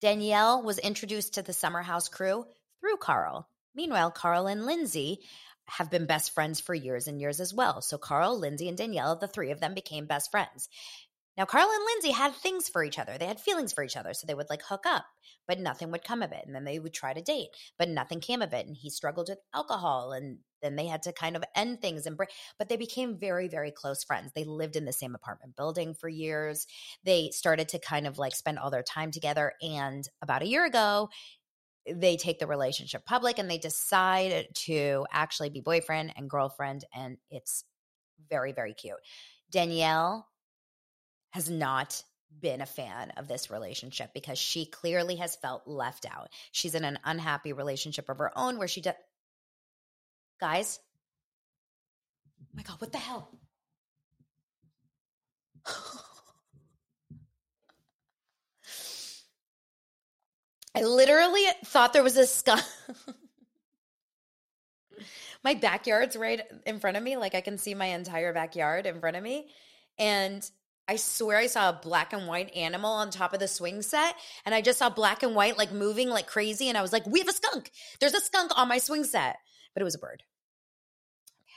Danielle 0.00 0.62
was 0.62 0.78
introduced 0.78 1.34
to 1.34 1.42
the 1.42 1.52
Summer 1.52 1.82
House 1.82 2.08
crew 2.08 2.46
through 2.80 2.96
Carl. 2.96 3.46
Meanwhile, 3.74 4.12
Carl 4.12 4.46
and 4.46 4.64
Lindsay 4.64 5.20
have 5.68 5.90
been 5.90 6.06
best 6.06 6.34
friends 6.34 6.60
for 6.60 6.74
years 6.74 7.06
and 7.06 7.20
years 7.20 7.40
as 7.40 7.54
well. 7.54 7.80
So 7.82 7.98
Carl, 7.98 8.38
Lindsay, 8.38 8.68
and 8.68 8.76
Danielle, 8.76 9.16
the 9.16 9.28
three 9.28 9.50
of 9.50 9.60
them 9.60 9.74
became 9.74 10.06
best 10.06 10.30
friends. 10.30 10.68
Now, 11.36 11.46
Carl 11.46 11.70
and 11.70 11.84
Lindsay 11.94 12.10
had 12.10 12.34
things 12.34 12.68
for 12.68 12.84
each 12.84 12.98
other. 12.98 13.16
They 13.16 13.26
had 13.26 13.40
feelings 13.40 13.72
for 13.72 13.82
each 13.82 13.96
other. 13.96 14.12
So 14.12 14.26
they 14.26 14.34
would 14.34 14.50
like 14.50 14.62
hook 14.62 14.84
up, 14.84 15.06
but 15.48 15.58
nothing 15.58 15.90
would 15.90 16.04
come 16.04 16.20
of 16.20 16.30
it. 16.30 16.44
And 16.44 16.54
then 16.54 16.64
they 16.64 16.78
would 16.78 16.92
try 16.92 17.14
to 17.14 17.22
date, 17.22 17.48
but 17.78 17.88
nothing 17.88 18.20
came 18.20 18.42
of 18.42 18.52
it. 18.52 18.66
And 18.66 18.76
he 18.76 18.90
struggled 18.90 19.30
with 19.30 19.38
alcohol. 19.54 20.12
And 20.12 20.38
then 20.60 20.76
they 20.76 20.86
had 20.86 21.02
to 21.04 21.12
kind 21.12 21.34
of 21.34 21.44
end 21.56 21.80
things 21.80 22.04
and 22.04 22.18
break, 22.18 22.28
but 22.58 22.68
they 22.68 22.76
became 22.76 23.18
very, 23.18 23.48
very 23.48 23.70
close 23.70 24.04
friends. 24.04 24.32
They 24.34 24.44
lived 24.44 24.76
in 24.76 24.84
the 24.84 24.92
same 24.92 25.14
apartment 25.14 25.56
building 25.56 25.94
for 25.94 26.08
years. 26.08 26.66
They 27.02 27.30
started 27.30 27.70
to 27.70 27.78
kind 27.78 28.06
of 28.06 28.18
like 28.18 28.34
spend 28.34 28.58
all 28.58 28.70
their 28.70 28.82
time 28.82 29.10
together. 29.10 29.54
And 29.62 30.06
about 30.20 30.42
a 30.42 30.48
year 30.48 30.66
ago, 30.66 31.08
they 31.90 32.16
take 32.16 32.38
the 32.38 32.46
relationship 32.46 33.04
public 33.04 33.38
and 33.38 33.50
they 33.50 33.58
decide 33.58 34.48
to 34.54 35.06
actually 35.10 35.50
be 35.50 35.60
boyfriend 35.60 36.12
and 36.16 36.30
girlfriend. 36.30 36.84
And 36.94 37.18
it's 37.30 37.64
very, 38.30 38.52
very 38.52 38.74
cute. 38.74 38.98
Danielle 39.50 40.26
has 41.30 41.50
not 41.50 42.02
been 42.40 42.60
a 42.60 42.66
fan 42.66 43.10
of 43.16 43.28
this 43.28 43.50
relationship 43.50 44.10
because 44.14 44.38
she 44.38 44.64
clearly 44.66 45.16
has 45.16 45.36
felt 45.36 45.66
left 45.66 46.06
out. 46.06 46.28
She's 46.50 46.74
in 46.74 46.84
an 46.84 46.98
unhappy 47.04 47.52
relationship 47.52 48.08
of 48.08 48.18
her 48.18 48.36
own 48.36 48.58
where 48.58 48.68
she 48.68 48.80
does. 48.80 48.94
Guys, 50.40 50.80
oh 52.40 52.46
my 52.54 52.62
God, 52.62 52.80
what 52.80 52.92
the 52.92 52.98
hell? 52.98 53.28
I 60.74 60.82
literally 60.82 61.44
thought 61.64 61.92
there 61.92 62.02
was 62.02 62.16
a 62.16 62.26
skunk. 62.26 62.62
my 65.44 65.54
backyard's 65.54 66.16
right 66.16 66.40
in 66.66 66.80
front 66.80 66.96
of 66.96 67.02
me. 67.02 67.16
Like 67.16 67.34
I 67.34 67.40
can 67.40 67.58
see 67.58 67.74
my 67.74 67.86
entire 67.86 68.32
backyard 68.32 68.86
in 68.86 69.00
front 69.00 69.16
of 69.16 69.22
me. 69.22 69.48
And 69.98 70.48
I 70.88 70.96
swear 70.96 71.38
I 71.38 71.46
saw 71.46 71.70
a 71.70 71.80
black 71.82 72.12
and 72.12 72.26
white 72.26 72.54
animal 72.56 72.90
on 72.90 73.10
top 73.10 73.34
of 73.34 73.40
the 73.40 73.48
swing 73.48 73.82
set. 73.82 74.14
And 74.46 74.54
I 74.54 74.62
just 74.62 74.78
saw 74.78 74.88
black 74.88 75.22
and 75.22 75.34
white 75.34 75.58
like 75.58 75.72
moving 75.72 76.08
like 76.08 76.26
crazy. 76.26 76.68
And 76.68 76.78
I 76.78 76.82
was 76.82 76.92
like, 76.92 77.06
we 77.06 77.18
have 77.18 77.28
a 77.28 77.32
skunk. 77.32 77.70
There's 78.00 78.14
a 78.14 78.20
skunk 78.20 78.52
on 78.56 78.68
my 78.68 78.78
swing 78.78 79.04
set. 79.04 79.36
But 79.74 79.82
it 79.82 79.84
was 79.84 79.94
a 79.94 79.98
bird. 79.98 80.22
Okay. 81.42 81.52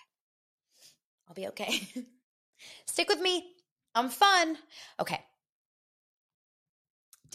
I'll 1.27 1.35
be 1.35 1.47
okay. 1.47 1.87
Stick 2.85 3.09
with 3.09 3.21
me. 3.21 3.51
I'm 3.93 4.09
fun. 4.09 4.57
Okay. 4.99 5.21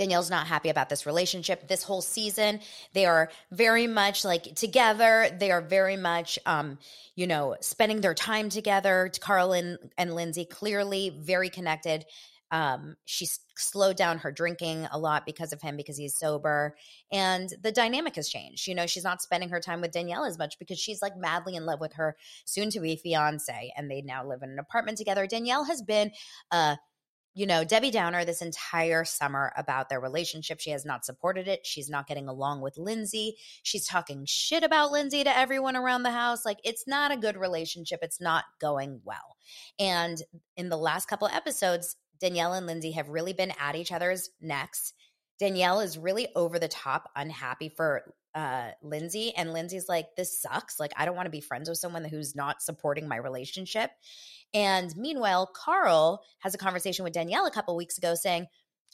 Danielle's 0.01 0.31
not 0.31 0.47
happy 0.47 0.71
about 0.71 0.89
this 0.89 1.05
relationship. 1.05 1.69
This 1.69 1.83
whole 1.83 2.01
season, 2.01 2.61
they 2.95 3.05
are 3.05 3.31
very 3.53 3.87
much 3.87 4.25
like 4.25 4.55
together. 4.55 5.29
They 5.39 5.51
are 5.51 5.61
very 5.61 5.99
much, 5.99 6.39
um, 6.47 6.79
you 7.17 7.27
know, 7.27 7.57
spending 7.61 8.01
their 8.01 8.15
time 8.15 8.49
together. 8.49 9.11
Carl 9.21 9.53
and, 9.53 9.77
and 9.99 10.15
Lindsay 10.15 10.47
clearly 10.47 11.11
very 11.11 11.51
connected. 11.51 12.07
Um, 12.51 12.97
she's 13.05 13.41
slowed 13.59 13.97
down 13.97 14.17
her 14.21 14.33
drinking 14.33 14.89
a 14.91 14.99
lot 14.99 15.27
because 15.27 15.53
of 15.53 15.61
him 15.61 15.77
because 15.77 15.99
he's 15.99 16.17
sober 16.17 16.75
and 17.13 17.53
the 17.63 17.71
dynamic 17.71 18.17
has 18.17 18.27
changed 18.27 18.67
you 18.67 18.75
know 18.75 18.87
she's 18.87 19.05
not 19.05 19.21
spending 19.21 19.51
her 19.51 19.61
time 19.61 19.83
with 19.83 19.93
danielle 19.93 20.25
as 20.25 20.39
much 20.39 20.59
because 20.59 20.79
she's 20.79 21.03
like 21.03 21.15
madly 21.15 21.55
in 21.55 21.67
love 21.67 21.79
with 21.79 21.93
her 21.93 22.17
soon 22.47 22.71
to 22.71 22.81
be 22.81 22.97
fiance 22.97 23.71
and 23.77 23.91
they 23.91 24.01
now 24.01 24.27
live 24.27 24.43
in 24.43 24.49
an 24.49 24.59
apartment 24.59 24.97
together 24.97 25.27
danielle 25.27 25.65
has 25.65 25.83
been 25.83 26.11
a 26.53 26.79
you 27.35 27.47
know, 27.47 27.63
Debbie 27.65 27.91
Downer 27.91 28.25
this 28.25 28.43
entire 28.43 29.05
summer 29.05 29.53
about 29.57 29.89
their 29.89 30.01
relationship. 30.01 30.61
She 30.61 30.71
has 30.71 30.85
not 30.85 31.05
supported 31.05 31.47
it. 31.47 31.65
She's 31.65 31.89
not 31.89 32.07
getting 32.09 32.29
along 32.29 32.61
with 32.61 32.77
Lindsay. 32.77 33.37
She's 33.63 33.87
talking 33.87 34.25
shit 34.27 34.65
about 34.65 34.91
Lindsay 34.91 35.23
to 35.23 35.37
everyone 35.37 35.77
around 35.77 36.03
the 36.03 36.11
house. 36.11 36.45
Like, 36.45 36.59
it's 36.65 36.89
not 36.89 37.13
a 37.13 37.17
good 37.17 37.37
relationship. 37.37 38.01
It's 38.03 38.21
not 38.21 38.45
going 38.61 39.01
well. 39.05 39.37
And 39.79 40.21
in 40.57 40.69
the 40.69 40.77
last 40.77 41.07
couple 41.07 41.29
episodes, 41.29 41.97
Danielle 42.21 42.53
and 42.53 42.67
Lindsay 42.67 42.93
have 42.93 43.09
really 43.09 43.33
been 43.33 43.53
at 43.61 43.77
each 43.77 43.93
other's 43.93 44.31
necks. 44.41 44.93
Danielle 45.39 45.81
is 45.81 45.97
really 45.97 46.29
over 46.37 46.59
the 46.59 46.69
top 46.69 47.11
unhappy 47.17 47.71
for 47.71 48.13
uh 48.35 48.71
Lindsay 48.83 49.35
and 49.35 49.53
Lindsay's 49.53 49.89
like 49.89 50.07
this 50.17 50.41
sucks 50.41 50.79
like 50.79 50.93
I 50.97 51.05
don't 51.05 51.17
want 51.17 51.27
to 51.27 51.31
be 51.31 51.41
friends 51.41 51.69
with 51.69 51.79
someone 51.79 52.05
who's 52.05 52.37
not 52.37 52.63
supporting 52.63 53.09
my 53.09 53.17
relationship 53.17 53.91
and 54.53 54.95
meanwhile, 54.97 55.47
Carl 55.47 56.23
has 56.41 56.55
a 56.55 56.59
conversation 56.59 57.05
with 57.05 57.13
Danielle 57.13 57.47
a 57.47 57.51
couple 57.51 57.77
weeks 57.77 57.99
ago 57.99 58.15
saying, 58.15 58.47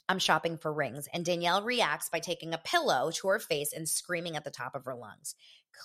I'm 0.09 0.19
shopping 0.19 0.57
for 0.57 0.71
rings. 0.71 1.07
And 1.13 1.25
Danielle 1.25 1.63
reacts 1.63 2.09
by 2.09 2.19
taking 2.19 2.53
a 2.53 2.59
pillow 2.59 3.11
to 3.11 3.27
her 3.27 3.39
face 3.39 3.73
and 3.73 3.89
screaming 3.89 4.35
at 4.35 4.43
the 4.43 4.51
top 4.51 4.75
of 4.75 4.85
her 4.85 4.95
lungs. 4.95 5.35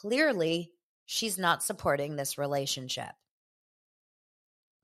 Clearly, 0.00 0.72
she's 1.06 1.38
not 1.38 1.62
supporting 1.62 2.16
this 2.16 2.38
relationship. 2.38 3.10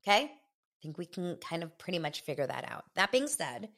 Okay? 0.02 0.24
I 0.24 0.82
think 0.82 0.96
we 0.96 1.06
can 1.06 1.36
kind 1.36 1.62
of 1.62 1.76
pretty 1.78 1.98
much 1.98 2.22
figure 2.22 2.46
that 2.46 2.68
out. 2.68 2.84
That 2.94 3.12
being 3.12 3.28
said, 3.28 3.68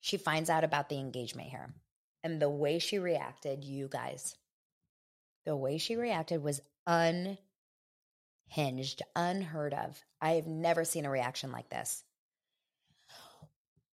she 0.00 0.18
finds 0.18 0.50
out 0.50 0.64
about 0.64 0.88
the 0.88 0.98
engagement 0.98 1.48
here. 1.48 1.72
And 2.22 2.40
the 2.40 2.50
way 2.50 2.78
she 2.78 2.98
reacted, 2.98 3.64
you 3.64 3.88
guys, 3.88 4.36
the 5.46 5.56
way 5.56 5.78
she 5.78 5.96
reacted 5.96 6.42
was 6.42 6.60
unhinged, 6.86 7.38
unheard 9.16 9.72
of. 9.74 10.04
I 10.20 10.32
have 10.32 10.46
never 10.46 10.84
seen 10.84 11.06
a 11.06 11.10
reaction 11.10 11.50
like 11.50 11.70
this. 11.70 12.04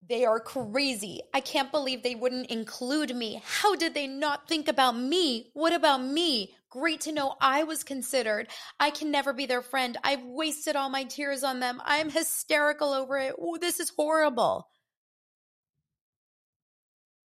They 0.08 0.24
are 0.24 0.40
crazy. 0.40 1.20
I 1.34 1.40
can't 1.40 1.70
believe 1.70 2.02
they 2.02 2.14
wouldn't 2.14 2.50
include 2.50 3.14
me. 3.14 3.42
How 3.44 3.74
did 3.76 3.92
they 3.92 4.06
not 4.06 4.48
think 4.48 4.68
about 4.68 4.96
me? 4.96 5.50
What 5.52 5.74
about 5.74 6.02
me? 6.02 6.54
Great 6.70 7.00
to 7.02 7.12
know 7.12 7.34
I 7.40 7.64
was 7.64 7.82
considered. 7.82 8.48
I 8.80 8.90
can 8.90 9.10
never 9.10 9.34
be 9.34 9.44
their 9.44 9.60
friend. 9.60 9.98
I've 10.02 10.22
wasted 10.22 10.76
all 10.76 10.88
my 10.88 11.04
tears 11.04 11.44
on 11.44 11.60
them. 11.60 11.82
I'm 11.84 12.08
hysterical 12.10 12.92
over 12.92 13.18
it. 13.18 13.34
Oh, 13.38 13.58
this 13.58 13.80
is 13.80 13.90
horrible. 13.90 14.68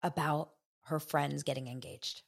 About 0.03 0.51
her 0.87 0.99
friends 0.99 1.42
getting 1.42 1.68
engaged. 1.68 2.22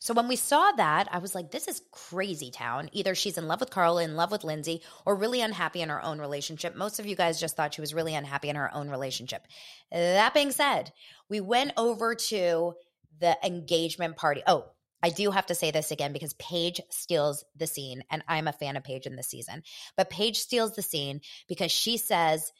So 0.00 0.12
when 0.12 0.28
we 0.28 0.36
saw 0.36 0.70
that, 0.72 1.08
I 1.12 1.18
was 1.18 1.34
like, 1.34 1.50
this 1.50 1.66
is 1.66 1.80
crazy 1.90 2.50
town. 2.50 2.90
Either 2.92 3.14
she's 3.14 3.38
in 3.38 3.48
love 3.48 3.60
with 3.60 3.70
Carl, 3.70 3.96
in 3.96 4.16
love 4.16 4.30
with 4.30 4.44
Lindsay, 4.44 4.82
or 5.06 5.16
really 5.16 5.40
unhappy 5.40 5.80
in 5.80 5.88
her 5.88 6.04
own 6.04 6.18
relationship. 6.18 6.76
Most 6.76 7.00
of 7.00 7.06
you 7.06 7.16
guys 7.16 7.40
just 7.40 7.56
thought 7.56 7.72
she 7.72 7.80
was 7.80 7.94
really 7.94 8.14
unhappy 8.14 8.50
in 8.50 8.56
her 8.56 8.72
own 8.74 8.90
relationship. 8.90 9.46
That 9.90 10.34
being 10.34 10.50
said, 10.50 10.92
we 11.30 11.40
went 11.40 11.72
over 11.78 12.14
to 12.14 12.74
the 13.18 13.38
engagement 13.42 14.16
party. 14.16 14.42
Oh, 14.46 14.66
I 15.02 15.08
do 15.08 15.30
have 15.30 15.46
to 15.46 15.54
say 15.54 15.70
this 15.70 15.90
again 15.90 16.12
because 16.12 16.34
Paige 16.34 16.80
steals 16.90 17.44
the 17.56 17.66
scene, 17.66 18.04
and 18.10 18.22
I'm 18.28 18.48
a 18.48 18.52
fan 18.52 18.76
of 18.76 18.84
Paige 18.84 19.06
in 19.06 19.16
this 19.16 19.28
season. 19.28 19.62
But 19.96 20.10
Paige 20.10 20.38
steals 20.38 20.74
the 20.74 20.82
scene 20.82 21.22
because 21.48 21.72
she 21.72 21.96
says, 21.96 22.52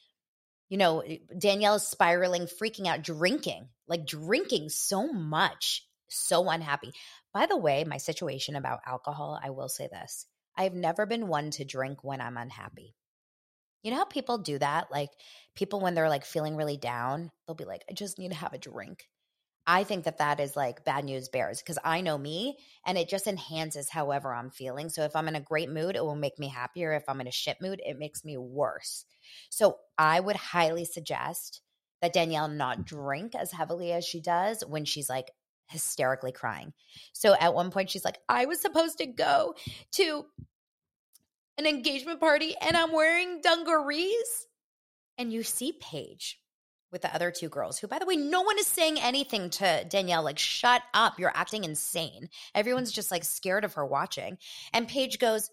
you 0.74 0.78
know, 0.78 1.02
eh, 1.06 1.18
Danielle 1.38 1.76
is 1.76 1.87
spiraling, 1.87 2.48
freaking 2.48 2.88
out, 2.88 3.04
drinking, 3.04 3.68
like 3.87 4.04
drinking 4.04 4.70
so 4.70 5.06
much, 5.12 5.87
so 6.08 6.50
unhappy. 6.50 6.90
By 7.32 7.46
the 7.46 7.56
way, 7.56 7.84
my 7.84 7.98
situation 7.98 8.56
about 8.56 8.80
alcohol, 8.84 9.38
I 9.40 9.50
will 9.50 9.68
say 9.68 9.87
this 9.87 10.26
I've 10.56 10.74
never 10.74 11.06
been 11.06 11.28
one 11.28 11.52
to 11.52 11.64
drink 11.64 12.02
when 12.02 12.20
I'm 12.20 12.37
unhappy. 12.37 12.96
You 13.84 13.92
know 13.92 13.98
how 13.98 14.04
people 14.04 14.38
do 14.38 14.58
that? 14.58 14.90
Like 14.90 15.10
people, 15.54 15.78
when 15.78 15.94
they're 15.94 16.08
like 16.08 16.24
feeling 16.24 16.56
really 16.56 16.76
down, 16.76 17.30
they'll 17.46 17.54
be 17.54 17.64
like, 17.64 17.84
I 17.88 17.92
just 17.92 18.18
need 18.18 18.32
to 18.32 18.37
have 18.37 18.52
a 18.52 18.58
drink. 18.58 19.04
I 19.66 19.85
think 19.85 20.05
that 20.05 20.18
that 20.18 20.40
is 20.40 20.57
like 20.57 20.85
bad 20.85 21.05
news 21.05 21.29
bears 21.29 21.61
because 21.61 21.79
I 21.83 22.03
know 22.03 22.18
me 22.18 22.59
and 22.85 22.98
it 22.98 23.09
just 23.09 23.27
enhances 23.27 23.88
however 23.88 24.35
I'm 24.35 24.50
feeling. 24.50 24.90
So 24.90 25.03
if 25.03 25.16
I'm 25.16 25.29
in 25.29 25.37
a 25.37 25.40
great 25.40 25.70
mood, 25.70 25.96
it 25.96 26.05
will 26.05 26.14
make 26.14 26.38
me 26.38 26.48
happier. 26.48 26.92
If 26.92 27.05
I'm 27.09 27.20
in 27.20 27.27
a 27.27 27.33
shit 27.33 27.62
mood, 27.62 27.81
it 27.85 27.98
makes 27.98 28.24
me 28.24 28.37
worse. 28.37 29.07
So 29.48 29.79
I 29.96 30.20
would 30.20 30.37
highly 30.37 30.85
suggest 30.85 31.62
that 32.03 32.12
Danielle 32.12 32.48
not 32.48 32.85
drink 32.85 33.35
as 33.35 33.53
heavily 33.53 33.92
as 33.92 34.05
she 34.05 34.20
does 34.20 34.62
when 34.66 34.85
she's 34.85 35.09
like 35.09 35.31
hysterically 35.68 36.33
crying. 36.33 36.74
So 37.14 37.35
at 37.35 37.55
one 37.55 37.70
point, 37.70 37.90
she's 37.90 38.05
like, 38.05 38.18
I 38.29 38.44
was 38.44 38.61
supposed 38.61 38.98
to 38.98 39.07
go 39.07 39.55
to 39.92 40.27
an 41.57 41.66
engagement 41.66 42.20
party 42.20 42.55
and 42.61 42.77
I'm 42.77 42.92
wearing 42.92 43.40
dungarees. 43.40 44.46
And 45.16 45.33
you 45.33 45.42
see 45.42 45.72
Paige 45.81 46.38
with 46.94 47.02
the 47.02 47.12
other 47.12 47.33
two 47.33 47.48
girls, 47.48 47.76
who, 47.76 47.88
by 47.88 47.98
the 47.98 48.07
way, 48.07 48.14
no 48.14 48.42
one 48.42 48.57
is 48.57 48.68
saying 48.68 49.00
anything 49.00 49.50
to 49.50 49.85
Danielle, 49.90 50.22
like, 50.22 50.38
shut 50.38 50.80
up, 50.94 51.18
you're 51.18 51.33
acting 51.35 51.64
insane. 51.64 52.28
Everyone's 52.54 52.92
just 52.92 53.11
like 53.11 53.24
scared 53.24 53.64
of 53.64 53.74
her 53.74 53.85
watching. 53.85 54.38
And 54.72 54.87
Paige 54.87 55.18
goes, 55.18 55.50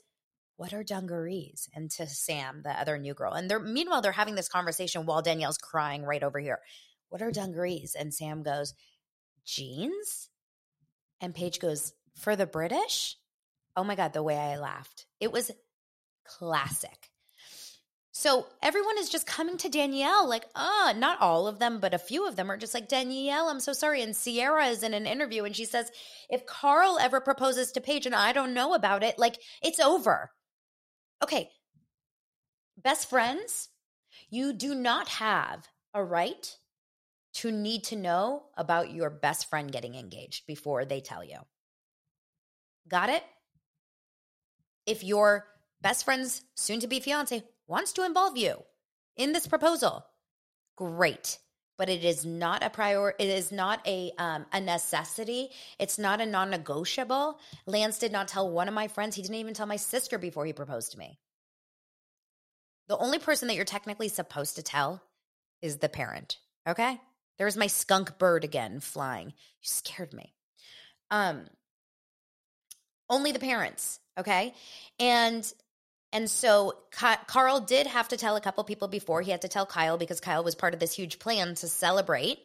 What 0.57 0.71
are 0.71 0.83
dungarees? 0.83 1.67
And 1.75 1.89
to 1.91 2.05
Sam, 2.05 2.61
the 2.63 2.69
other 2.69 2.99
new 2.99 3.15
girl. 3.15 3.33
And 3.33 3.49
they're 3.49 3.59
meanwhile, 3.59 4.03
they're 4.03 4.11
having 4.11 4.35
this 4.35 4.49
conversation 4.49 5.07
while 5.07 5.23
Danielle's 5.23 5.57
crying 5.57 6.03
right 6.03 6.21
over 6.21 6.39
here. 6.39 6.59
What 7.09 7.23
are 7.23 7.31
dungarees? 7.31 7.95
And 7.99 8.13
Sam 8.13 8.43
goes, 8.43 8.75
Jeans? 9.43 10.29
And 11.21 11.33
Paige 11.33 11.59
goes, 11.59 11.91
For 12.19 12.35
the 12.35 12.45
British? 12.45 13.17
Oh 13.75 13.83
my 13.83 13.95
God, 13.95 14.13
the 14.13 14.21
way 14.21 14.37
I 14.37 14.59
laughed. 14.59 15.07
It 15.19 15.31
was 15.31 15.49
classic. 16.23 17.10
So 18.13 18.47
everyone 18.61 18.97
is 18.97 19.09
just 19.09 19.25
coming 19.25 19.57
to 19.57 19.69
Danielle, 19.69 20.27
like, 20.27 20.45
ah, 20.53 20.93
not 20.97 21.21
all 21.21 21.47
of 21.47 21.59
them, 21.59 21.79
but 21.79 21.93
a 21.93 21.99
few 21.99 22.27
of 22.27 22.35
them 22.35 22.51
are 22.51 22.57
just 22.57 22.73
like, 22.73 22.89
Danielle, 22.89 23.47
I'm 23.47 23.61
so 23.61 23.71
sorry. 23.71 24.01
And 24.01 24.13
Ciara 24.13 24.67
is 24.67 24.83
in 24.83 24.93
an 24.93 25.07
interview 25.07 25.45
and 25.45 25.55
she 25.55 25.63
says, 25.63 25.91
if 26.29 26.45
Carl 26.45 26.99
ever 26.99 27.21
proposes 27.21 27.71
to 27.71 27.81
Paige 27.81 28.05
and 28.05 28.15
I 28.15 28.33
don't 28.33 28.53
know 28.53 28.73
about 28.73 29.03
it, 29.03 29.17
like, 29.17 29.37
it's 29.63 29.79
over. 29.79 30.31
Okay. 31.23 31.49
Best 32.77 33.09
friends, 33.09 33.69
you 34.29 34.51
do 34.51 34.75
not 34.75 35.07
have 35.07 35.69
a 35.93 36.03
right 36.03 36.57
to 37.35 37.49
need 37.49 37.85
to 37.85 37.95
know 37.95 38.43
about 38.57 38.91
your 38.91 39.09
best 39.09 39.49
friend 39.49 39.71
getting 39.71 39.95
engaged 39.95 40.45
before 40.47 40.83
they 40.83 40.99
tell 40.99 41.23
you. 41.23 41.37
Got 42.89 43.09
it? 43.09 43.23
If 44.85 45.01
your 45.01 45.45
best 45.81 46.03
friend's 46.03 46.41
soon 46.55 46.81
to 46.81 46.87
be 46.87 46.99
fiance 46.99 47.43
wants 47.71 47.93
to 47.93 48.05
involve 48.05 48.37
you 48.37 48.61
in 49.15 49.31
this 49.31 49.47
proposal, 49.47 50.05
great. 50.75 51.39
But 51.77 51.89
it 51.89 52.03
is 52.03 52.25
not 52.25 52.63
a 52.63 52.69
prior. 52.69 53.15
It 53.17 53.29
is 53.29 53.51
not 53.51 53.79
a 53.87 54.11
um, 54.19 54.45
a 54.53 54.61
necessity. 54.61 55.49
It's 55.79 55.97
not 55.97 56.21
a 56.21 56.27
non-negotiable. 56.27 57.39
Lance 57.65 57.97
did 57.97 58.11
not 58.11 58.27
tell 58.27 58.51
one 58.51 58.67
of 58.67 58.75
my 58.75 58.87
friends. 58.87 59.15
He 59.15 59.23
didn't 59.23 59.37
even 59.37 59.55
tell 59.55 59.65
my 59.65 59.77
sister 59.77 60.19
before 60.19 60.45
he 60.45 60.53
proposed 60.53 60.91
to 60.91 60.99
me. 60.99 61.17
The 62.87 62.97
only 62.97 63.17
person 63.17 63.47
that 63.47 63.55
you're 63.55 63.65
technically 63.65 64.09
supposed 64.09 64.57
to 64.57 64.63
tell 64.63 65.01
is 65.61 65.77
the 65.77 65.89
parent. 65.89 66.37
Okay. 66.67 66.99
There's 67.39 67.57
my 67.57 67.67
skunk 67.67 68.19
bird 68.19 68.43
again 68.43 68.79
flying. 68.79 69.27
You 69.27 69.33
scared 69.63 70.13
me. 70.13 70.35
Um, 71.09 71.45
only 73.09 73.31
the 73.31 73.39
parents. 73.39 73.99
Okay. 74.19 74.53
And 74.99 75.51
and 76.13 76.29
so 76.29 76.73
Carl 76.91 77.61
did 77.61 77.87
have 77.87 78.09
to 78.09 78.17
tell 78.17 78.35
a 78.35 78.41
couple 78.41 78.63
people 78.63 78.87
before. 78.87 79.21
He 79.21 79.31
had 79.31 79.41
to 79.41 79.47
tell 79.47 79.65
Kyle 79.65 79.97
because 79.97 80.19
Kyle 80.19 80.43
was 80.43 80.55
part 80.55 80.73
of 80.73 80.79
this 80.79 80.93
huge 80.93 81.19
plan 81.19 81.55
to 81.55 81.67
celebrate. 81.67 82.39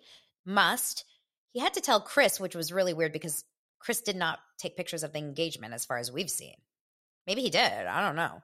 Must. 0.44 1.04
He 1.52 1.60
had 1.60 1.74
to 1.74 1.80
tell 1.80 2.00
Chris, 2.00 2.38
which 2.38 2.54
was 2.54 2.72
really 2.72 2.94
weird 2.94 3.12
because 3.12 3.44
Chris 3.80 4.02
did 4.02 4.16
not 4.16 4.38
take 4.58 4.76
pictures 4.76 5.02
of 5.02 5.12
the 5.12 5.18
engagement 5.18 5.74
as 5.74 5.84
far 5.84 5.98
as 5.98 6.12
we've 6.12 6.30
seen. 6.30 6.54
Maybe 7.26 7.42
he 7.42 7.50
did. 7.50 7.60
I 7.62 8.06
don't 8.06 8.16
know. 8.16 8.42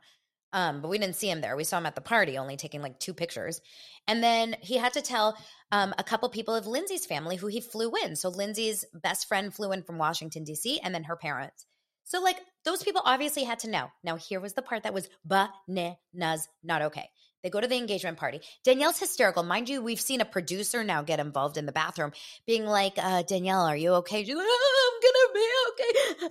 Um, 0.52 0.82
but 0.82 0.88
we 0.88 0.98
didn't 0.98 1.16
see 1.16 1.30
him 1.30 1.40
there. 1.40 1.56
We 1.56 1.64
saw 1.64 1.78
him 1.78 1.86
at 1.86 1.94
the 1.94 2.00
party, 2.00 2.36
only 2.36 2.56
taking 2.56 2.82
like 2.82 2.98
two 2.98 3.14
pictures. 3.14 3.60
And 4.06 4.22
then 4.22 4.56
he 4.60 4.76
had 4.76 4.92
to 4.94 5.02
tell 5.02 5.36
um, 5.70 5.94
a 5.96 6.04
couple 6.04 6.28
people 6.28 6.54
of 6.54 6.66
Lindsay's 6.66 7.06
family 7.06 7.36
who 7.36 7.46
he 7.46 7.60
flew 7.60 7.92
in. 8.04 8.16
So 8.16 8.28
Lindsay's 8.28 8.84
best 8.92 9.28
friend 9.28 9.54
flew 9.54 9.72
in 9.72 9.82
from 9.82 9.98
Washington, 9.98 10.44
D.C., 10.44 10.80
and 10.80 10.94
then 10.94 11.04
her 11.04 11.16
parents. 11.16 11.64
So, 12.04 12.20
like, 12.20 12.36
those 12.64 12.82
people 12.82 13.02
obviously 13.04 13.44
had 13.44 13.60
to 13.60 13.70
know. 13.70 13.90
Now, 14.02 14.16
here 14.16 14.40
was 14.40 14.54
the 14.54 14.62
part 14.62 14.82
that 14.82 14.94
was 14.94 15.08
bananas, 15.24 16.48
not 16.62 16.82
okay. 16.82 17.08
They 17.42 17.50
go 17.50 17.60
to 17.60 17.66
the 17.66 17.76
engagement 17.76 18.18
party. 18.18 18.40
Danielle's 18.64 19.00
hysterical. 19.00 19.42
Mind 19.42 19.68
you, 19.68 19.82
we've 19.82 20.00
seen 20.00 20.20
a 20.20 20.24
producer 20.24 20.84
now 20.84 21.02
get 21.02 21.18
involved 21.18 21.56
in 21.56 21.66
the 21.66 21.72
bathroom, 21.72 22.12
being 22.46 22.66
like, 22.66 22.94
uh, 22.98 23.22
Danielle, 23.22 23.62
are 23.66 23.76
you 23.76 23.94
okay? 23.94 24.24
She's 24.24 24.36
like, 24.36 24.46
oh, 24.48 24.92
I'm 24.94 25.02
to 25.12 25.28
be 25.34 25.48
okay. 25.84 26.26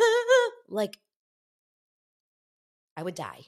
like, 0.69 0.97
I 2.95 3.03
would 3.03 3.15
die. 3.15 3.41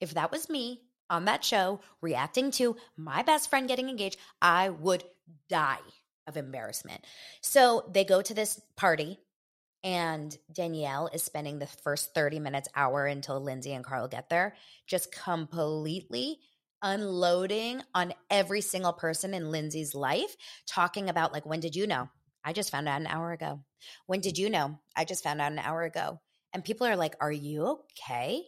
If 0.00 0.14
that 0.14 0.32
was 0.32 0.48
me 0.48 0.82
on 1.08 1.26
that 1.26 1.44
show 1.44 1.80
reacting 2.02 2.50
to 2.52 2.76
my 2.96 3.22
best 3.22 3.50
friend 3.50 3.68
getting 3.68 3.88
engaged, 3.88 4.18
I 4.42 4.70
would 4.70 5.04
die 5.48 5.78
of 6.26 6.36
embarrassment. 6.36 7.04
So 7.40 7.88
they 7.92 8.04
go 8.04 8.20
to 8.20 8.34
this 8.34 8.60
party 8.76 9.18
and 9.84 10.36
Danielle 10.52 11.08
is 11.12 11.22
spending 11.22 11.58
the 11.58 11.66
first 11.66 12.14
30 12.14 12.40
minutes, 12.40 12.68
hour 12.74 13.06
until 13.06 13.40
Lindsay 13.40 13.72
and 13.72 13.84
Carl 13.84 14.08
get 14.08 14.28
there, 14.28 14.56
just 14.86 15.12
completely 15.12 16.38
unloading 16.82 17.82
on 17.94 18.12
every 18.30 18.60
single 18.60 18.92
person 18.92 19.34
in 19.34 19.50
Lindsay's 19.50 19.94
life, 19.94 20.36
talking 20.66 21.08
about, 21.08 21.32
like, 21.32 21.46
when 21.46 21.60
did 21.60 21.76
you 21.76 21.86
know? 21.86 22.08
I 22.44 22.52
just 22.52 22.70
found 22.70 22.88
out 22.88 23.00
an 23.00 23.08
hour 23.08 23.32
ago. 23.32 23.60
When 24.06 24.20
did 24.20 24.38
you 24.38 24.48
know? 24.48 24.78
I 24.96 25.04
just 25.04 25.24
found 25.24 25.40
out 25.40 25.52
an 25.52 25.58
hour 25.58 25.82
ago. 25.82 26.20
And 26.52 26.64
people 26.64 26.86
are 26.86 26.96
like, 26.96 27.16
Are 27.20 27.32
you 27.32 27.80
okay? 27.92 28.42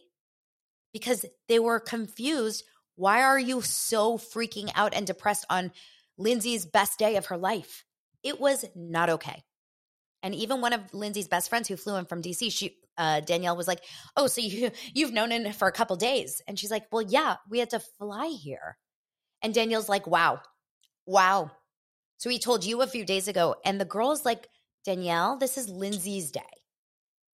Because 0.93 1.25
they 1.47 1.59
were 1.59 1.79
confused. 1.79 2.63
Why 2.95 3.21
are 3.23 3.39
you 3.39 3.61
so 3.61 4.17
freaking 4.17 4.71
out 4.73 4.93
and 4.93 5.05
depressed 5.05 5.45
on 5.49 5.71
Lindsay's 6.17 6.65
best 6.65 6.97
day 6.97 7.17
of 7.17 7.27
her 7.27 7.37
life? 7.37 7.85
It 8.23 8.39
was 8.39 8.65
not 8.75 9.09
okay. 9.09 9.43
And 10.21 10.35
even 10.35 10.61
one 10.61 10.73
of 10.73 10.93
Lindsay's 10.93 11.27
best 11.27 11.49
friends 11.49 11.67
who 11.67 11.77
flew 11.77 11.95
in 11.95 12.05
from 12.05 12.21
DC, 12.21 12.51
she 12.51 12.75
uh, 12.97 13.21
Danielle 13.21 13.55
was 13.55 13.67
like, 13.67 13.81
"Oh, 14.17 14.27
so 14.27 14.41
you 14.41 14.71
you've 14.93 15.13
known 15.13 15.31
him 15.31 15.51
for 15.53 15.67
a 15.67 15.71
couple 15.71 15.95
days?" 15.95 16.41
And 16.47 16.59
she's 16.59 16.71
like, 16.71 16.85
"Well, 16.91 17.01
yeah, 17.01 17.37
we 17.49 17.59
had 17.59 17.69
to 17.71 17.79
fly 17.79 18.27
here." 18.27 18.77
And 19.41 19.53
Danielle's 19.53 19.89
like, 19.89 20.05
"Wow, 20.07 20.41
wow." 21.05 21.51
So 22.17 22.29
he 22.29 22.39
told 22.39 22.65
you 22.65 22.81
a 22.81 22.87
few 22.87 23.05
days 23.05 23.29
ago, 23.29 23.55
and 23.63 23.79
the 23.79 23.85
girl's 23.85 24.25
like, 24.25 24.47
"Danielle, 24.83 25.37
this 25.37 25.57
is 25.57 25.69
Lindsay's 25.69 26.31
day," 26.31 26.41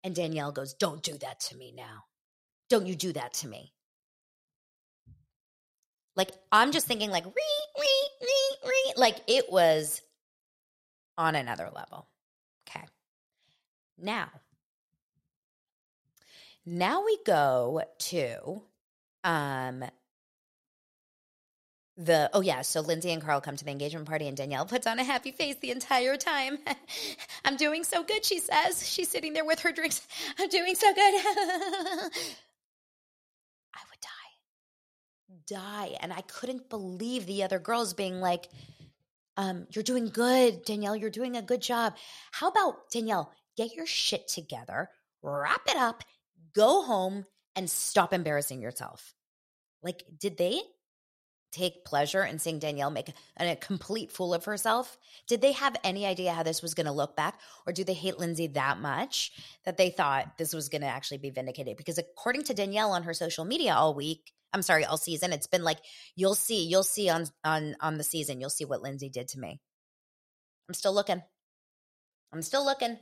and 0.04 0.14
Danielle 0.16 0.52
goes, 0.52 0.76
"Don't 0.76 1.02
do 1.02 1.18
that 1.18 1.40
to 1.42 1.58
me 1.58 1.74
now. 1.76 2.04
Don't 2.70 2.86
you 2.86 2.96
do 2.96 3.14
that 3.14 3.34
to 3.36 3.48
me." 3.48 3.74
Like 6.16 6.32
I'm 6.52 6.72
just 6.72 6.88
thinking, 6.88 7.10
like, 7.10 7.26
re, 7.26 7.32
re, 7.80 7.88
re, 8.22 8.70
re. 8.70 8.94
like 8.96 9.18
it 9.28 9.52
was 9.52 10.02
on 11.18 11.36
another 11.36 11.70
level. 11.74 12.08
Now, 13.98 14.30
now 16.66 17.06
we 17.06 17.18
go 17.26 17.84
to 18.00 18.64
um 19.24 19.84
the 21.98 22.30
oh 22.34 22.42
yeah 22.42 22.62
so 22.62 22.82
lindsay 22.82 23.12
and 23.12 23.22
carl 23.22 23.40
come 23.40 23.56
to 23.56 23.64
the 23.64 23.72
engagement 23.72 24.06
party 24.06 24.28
and 24.28 24.36
danielle 24.36 24.66
puts 24.66 24.86
on 24.86 25.00
a 25.00 25.04
happy 25.04 25.32
face 25.32 25.56
the 25.62 25.72
entire 25.72 26.18
time. 26.18 26.58
I'm 27.46 27.56
doing 27.56 27.84
so 27.84 28.04
good 28.04 28.26
she 28.26 28.40
says. 28.40 28.88
She's 28.88 29.10
sitting 29.10 29.34
there 29.34 29.46
with 29.46 29.60
her 29.62 29.72
drinks. 29.72 30.06
I'm 30.40 30.50
doing 30.50 30.76
so 30.76 30.94
good. 30.94 31.00
I 33.74 33.82
would 33.90 34.02
die. 34.02 34.10
Die. 35.48 35.98
And 36.02 36.12
i 36.12 36.22
couldn't 36.22 36.70
believe 36.70 37.26
the 37.26 37.44
other 37.44 37.60
girls 37.60 37.94
being 37.94 38.20
like 38.20 38.50
um, 39.38 39.68
you're 39.72 39.84
doing 39.84 40.08
good, 40.08 40.64
Danielle. 40.64 40.96
You're 40.96 41.10
doing 41.10 41.36
a 41.36 41.42
good 41.42 41.62
job. 41.62 41.96
How 42.32 42.48
about, 42.48 42.90
Danielle, 42.90 43.34
get 43.58 43.76
your 43.76 43.86
shit 43.86 44.28
together, 44.28 44.90
wrap 45.22 45.62
it 45.68 45.78
up, 45.78 46.04
go 46.54 46.84
home, 46.84 47.26
and 47.56 47.70
stop 47.70 48.14
embarrassing 48.14 48.62
yourself? 48.62 49.14
Like, 49.82 50.04
did 50.20 50.38
they 50.38 50.62
take 51.56 51.86
pleasure 51.86 52.24
in 52.24 52.38
seeing 52.38 52.60
Danielle 52.60 52.90
make 52.90 53.10
a, 53.10 53.52
a 53.52 53.56
complete 53.56 54.12
fool 54.12 54.34
of 54.34 54.46
herself? 54.46 54.98
Did 55.28 55.42
they 55.42 55.54
have 55.54 55.76
any 55.84 56.06
idea 56.06 56.34
how 56.34 56.44
this 56.44 56.62
was 56.62 56.74
going 56.74 56.86
to 56.86 56.92
look 56.92 57.16
back? 57.16 57.40
Or 57.66 57.72
do 57.72 57.84
they 57.84 57.94
hate 57.94 58.20
Lindsay 58.20 58.48
that 58.48 58.80
much 58.80 59.32
that 59.64 59.78
they 59.78 59.90
thought 59.90 60.38
this 60.38 60.54
was 60.54 60.70
going 60.70 60.82
to 60.82 60.88
actually 60.88 61.20
be 61.20 61.30
vindicated? 61.30 61.78
Because 61.78 61.98
according 61.98 62.44
to 62.44 62.54
Danielle 62.54 62.92
on 62.92 63.04
her 63.04 63.14
social 63.14 63.46
media 63.46 63.74
all 63.74 63.94
week, 63.94 64.34
I'm 64.54 64.62
sorry, 64.62 64.86
all 64.86 64.98
season. 64.98 65.34
It's 65.34 65.48
been 65.48 65.64
like 65.64 65.80
you'll 66.16 66.36
see, 66.36 66.66
you'll 66.66 66.84
see 66.84 67.10
on 67.10 67.26
on 67.44 67.76
on 67.82 67.98
the 67.98 68.04
season, 68.04 68.40
you'll 68.40 68.50
see 68.50 68.66
what 68.66 68.82
Lindsay 68.82 69.10
did 69.10 69.28
to 69.30 69.40
me. 69.40 69.60
I'm 70.70 70.74
still 70.74 70.94
looking. 70.94 71.22
I'm 72.34 72.42
still 72.42 72.66
looking. 72.66 72.98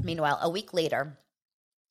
Meanwhile, 0.00 0.38
a 0.42 0.48
week 0.48 0.72
later, 0.72 1.18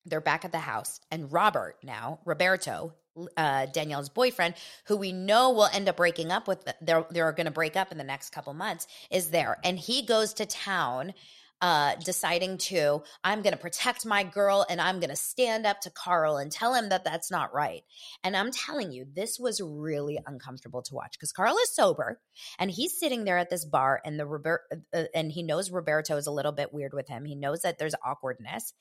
they're 0.06 0.22
back 0.22 0.46
at 0.46 0.52
the 0.52 0.60
house, 0.60 1.00
and 1.12 1.32
Robert 1.32 1.78
now, 1.84 2.20
Roberto, 2.26 2.94
uh, 3.38 3.68
Danielle's 3.68 4.10
boyfriend, 4.10 4.56
who 4.86 4.96
we 4.96 5.12
know 5.12 5.52
will 5.52 5.70
end 5.72 5.88
up 5.90 5.98
breaking 5.98 6.32
up 6.32 6.48
with, 6.48 6.66
they're 6.82 7.06
they're 7.12 7.32
going 7.32 7.46
to 7.46 7.52
break 7.52 7.76
up 7.76 7.92
in 7.92 7.98
the 7.98 8.04
next 8.04 8.32
couple 8.32 8.54
months, 8.54 8.88
is 9.12 9.30
there, 9.30 9.60
and 9.64 9.78
he 9.78 10.02
goes 10.02 10.34
to 10.34 10.46
town 10.46 11.14
uh, 11.62 11.95
deciding 12.04 12.58
to, 12.58 13.04
I'm 13.24 13.41
going 13.41 13.54
to 13.54 13.60
protect 13.60 14.06
my 14.06 14.24
girl 14.24 14.65
and 14.67 14.82
I'm 14.82 15.00
going 15.00 15.12
to 15.12 15.15
stand 15.15 15.65
up 15.67 15.82
to 15.82 15.91
Carl 15.91 16.38
and 16.38 16.52
tell 16.52 16.74
him 16.74 16.89
that 16.89 17.04
that's 17.04 17.30
not 17.30 17.54
right. 17.54 17.84
And 18.24 18.36
I'm 18.36 18.52
telling 18.52 18.91
you, 18.91 19.06
this 19.13 19.39
was 19.39 19.62
really 19.62 20.19
uncomfortable 20.26 20.82
to 20.84 20.95
watch 20.95 21.13
because 21.13 21.32
Carl 21.32 21.56
is 21.58 21.74
sober 21.76 22.19
and 22.58 22.71
he's 22.71 23.00
sitting 23.00 23.26
there 23.26 23.38
at 23.38 23.52
this 23.52 23.63
bar 23.63 24.02
and 24.04 24.19
the 24.19 24.26
Robert, 24.26 24.62
uh, 24.93 25.04
and 25.13 25.32
he 25.32 25.43
knows 25.43 25.69
Roberto 25.69 26.17
is 26.17 26.28
a 26.28 26.32
little 26.32 26.52
bit 26.52 26.74
weird 26.74 26.93
with 26.93 27.08
him. 27.08 27.26
He 27.26 27.36
knows 27.36 27.62
that 27.62 27.78
there's 27.78 27.95
awkwardness. 28.04 28.74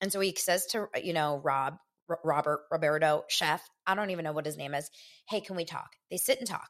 And 0.00 0.10
so 0.10 0.20
he 0.20 0.34
says 0.36 0.66
to, 0.66 0.88
you 1.02 1.12
know, 1.12 1.40
Rob, 1.44 1.76
Robert, 2.24 2.64
Roberto, 2.70 3.24
chef, 3.28 3.62
I 3.86 3.94
don't 3.94 4.10
even 4.10 4.24
know 4.24 4.32
what 4.32 4.46
his 4.46 4.56
name 4.56 4.74
is. 4.74 4.90
Hey, 5.28 5.40
can 5.40 5.56
we 5.56 5.64
talk? 5.64 5.90
They 6.10 6.16
sit 6.16 6.38
and 6.38 6.48
talk. 6.48 6.68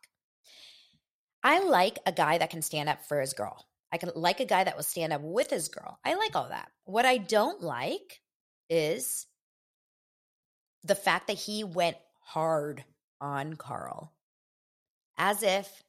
I 1.43 1.61
like 1.61 1.99
a 2.07 2.13
guy 2.13 2.39
that 2.39 2.51
can 2.51 2.63
stand 2.63 2.89
up 2.89 3.05
for 3.07 3.21
his 3.21 3.35
girl. 3.35 3.67
I 3.95 3.97
can 3.97 4.11
like 4.17 4.41
a 4.41 4.45
guy 4.45 4.65
that 4.65 4.75
will 4.75 4.83
stand 4.83 5.13
up 5.13 5.21
with 5.21 5.51
his 5.51 5.69
girl. 5.69 6.01
I 6.05 6.15
like 6.15 6.35
all 6.35 6.49
that. 6.49 6.73
What 6.85 7.07
I 7.07 7.17
don't 7.17 7.63
like 7.63 8.23
is 8.69 9.29
the 10.83 10.97
fact 10.97 11.29
that 11.29 11.37
he 11.37 11.63
went 11.63 11.97
hard 12.21 12.85
on 13.21 13.55
Carl 13.55 14.13
as 15.17 15.45
if 15.45 15.84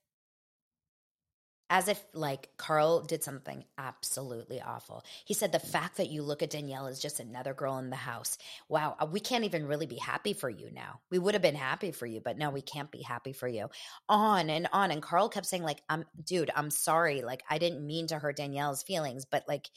as 1.69 1.87
if 1.87 2.03
like 2.13 2.49
Carl 2.57 3.01
did 3.01 3.23
something 3.23 3.63
absolutely 3.77 4.61
awful. 4.61 5.03
He 5.25 5.33
said 5.33 5.51
the 5.51 5.59
fact 5.59 5.97
that 5.97 6.09
you 6.09 6.21
look 6.21 6.43
at 6.43 6.51
Danielle 6.51 6.87
as 6.87 6.99
just 6.99 7.19
another 7.19 7.53
girl 7.53 7.77
in 7.79 7.89
the 7.89 7.95
house. 7.95 8.37
Wow, 8.69 8.95
uh, 8.99 9.07
we 9.11 9.19
can't 9.19 9.45
even 9.45 9.65
really 9.65 9.87
be 9.87 9.97
happy 9.97 10.33
for 10.33 10.49
you 10.49 10.69
now. 10.71 10.99
We 11.09 11.17
would 11.17 11.33
have 11.33 11.41
been 11.41 11.55
happy 11.55 11.91
for 11.91 12.05
you, 12.05 12.21
but 12.21 12.37
no, 12.37 12.51
we 12.51 12.61
can't 12.61 12.91
be 12.91 13.01
happy 13.01 13.33
for 13.33 13.47
you. 13.47 13.69
On 14.07 14.49
and 14.49 14.67
on 14.71 14.91
and 14.91 15.01
Carl 15.01 15.29
kept 15.29 15.47
saying 15.47 15.63
like, 15.63 15.81
"I'm 15.89 16.05
dude, 16.23 16.51
I'm 16.55 16.69
sorry. 16.69 17.21
Like 17.23 17.43
I 17.49 17.57
didn't 17.57 17.85
mean 17.85 18.07
to 18.07 18.19
hurt 18.19 18.37
Danielle's 18.37 18.83
feelings, 18.83 19.25
but 19.25 19.43
like 19.47 19.69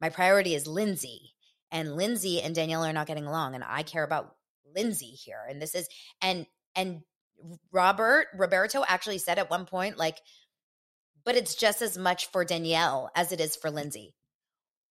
my 0.00 0.10
priority 0.10 0.54
is 0.54 0.66
Lindsay." 0.66 1.32
And 1.72 1.96
Lindsay 1.96 2.40
and 2.40 2.54
Danielle 2.54 2.84
are 2.84 2.92
not 2.92 3.08
getting 3.08 3.26
along 3.26 3.56
and 3.56 3.64
I 3.66 3.82
care 3.82 4.04
about 4.04 4.36
Lindsay 4.76 5.06
here. 5.06 5.44
And 5.48 5.60
this 5.60 5.74
is 5.74 5.88
and 6.22 6.46
and 6.76 7.02
Robert 7.72 8.28
Roberto 8.36 8.84
actually 8.86 9.18
said 9.18 9.38
at 9.38 9.50
one 9.50 9.66
point 9.66 9.98
like 9.98 10.20
but 11.24 11.36
it's 11.36 11.54
just 11.54 11.82
as 11.82 11.98
much 11.98 12.30
for 12.30 12.44
Danielle 12.44 13.10
as 13.14 13.32
it 13.32 13.40
is 13.40 13.56
for 13.56 13.70
Lindsay. 13.70 14.14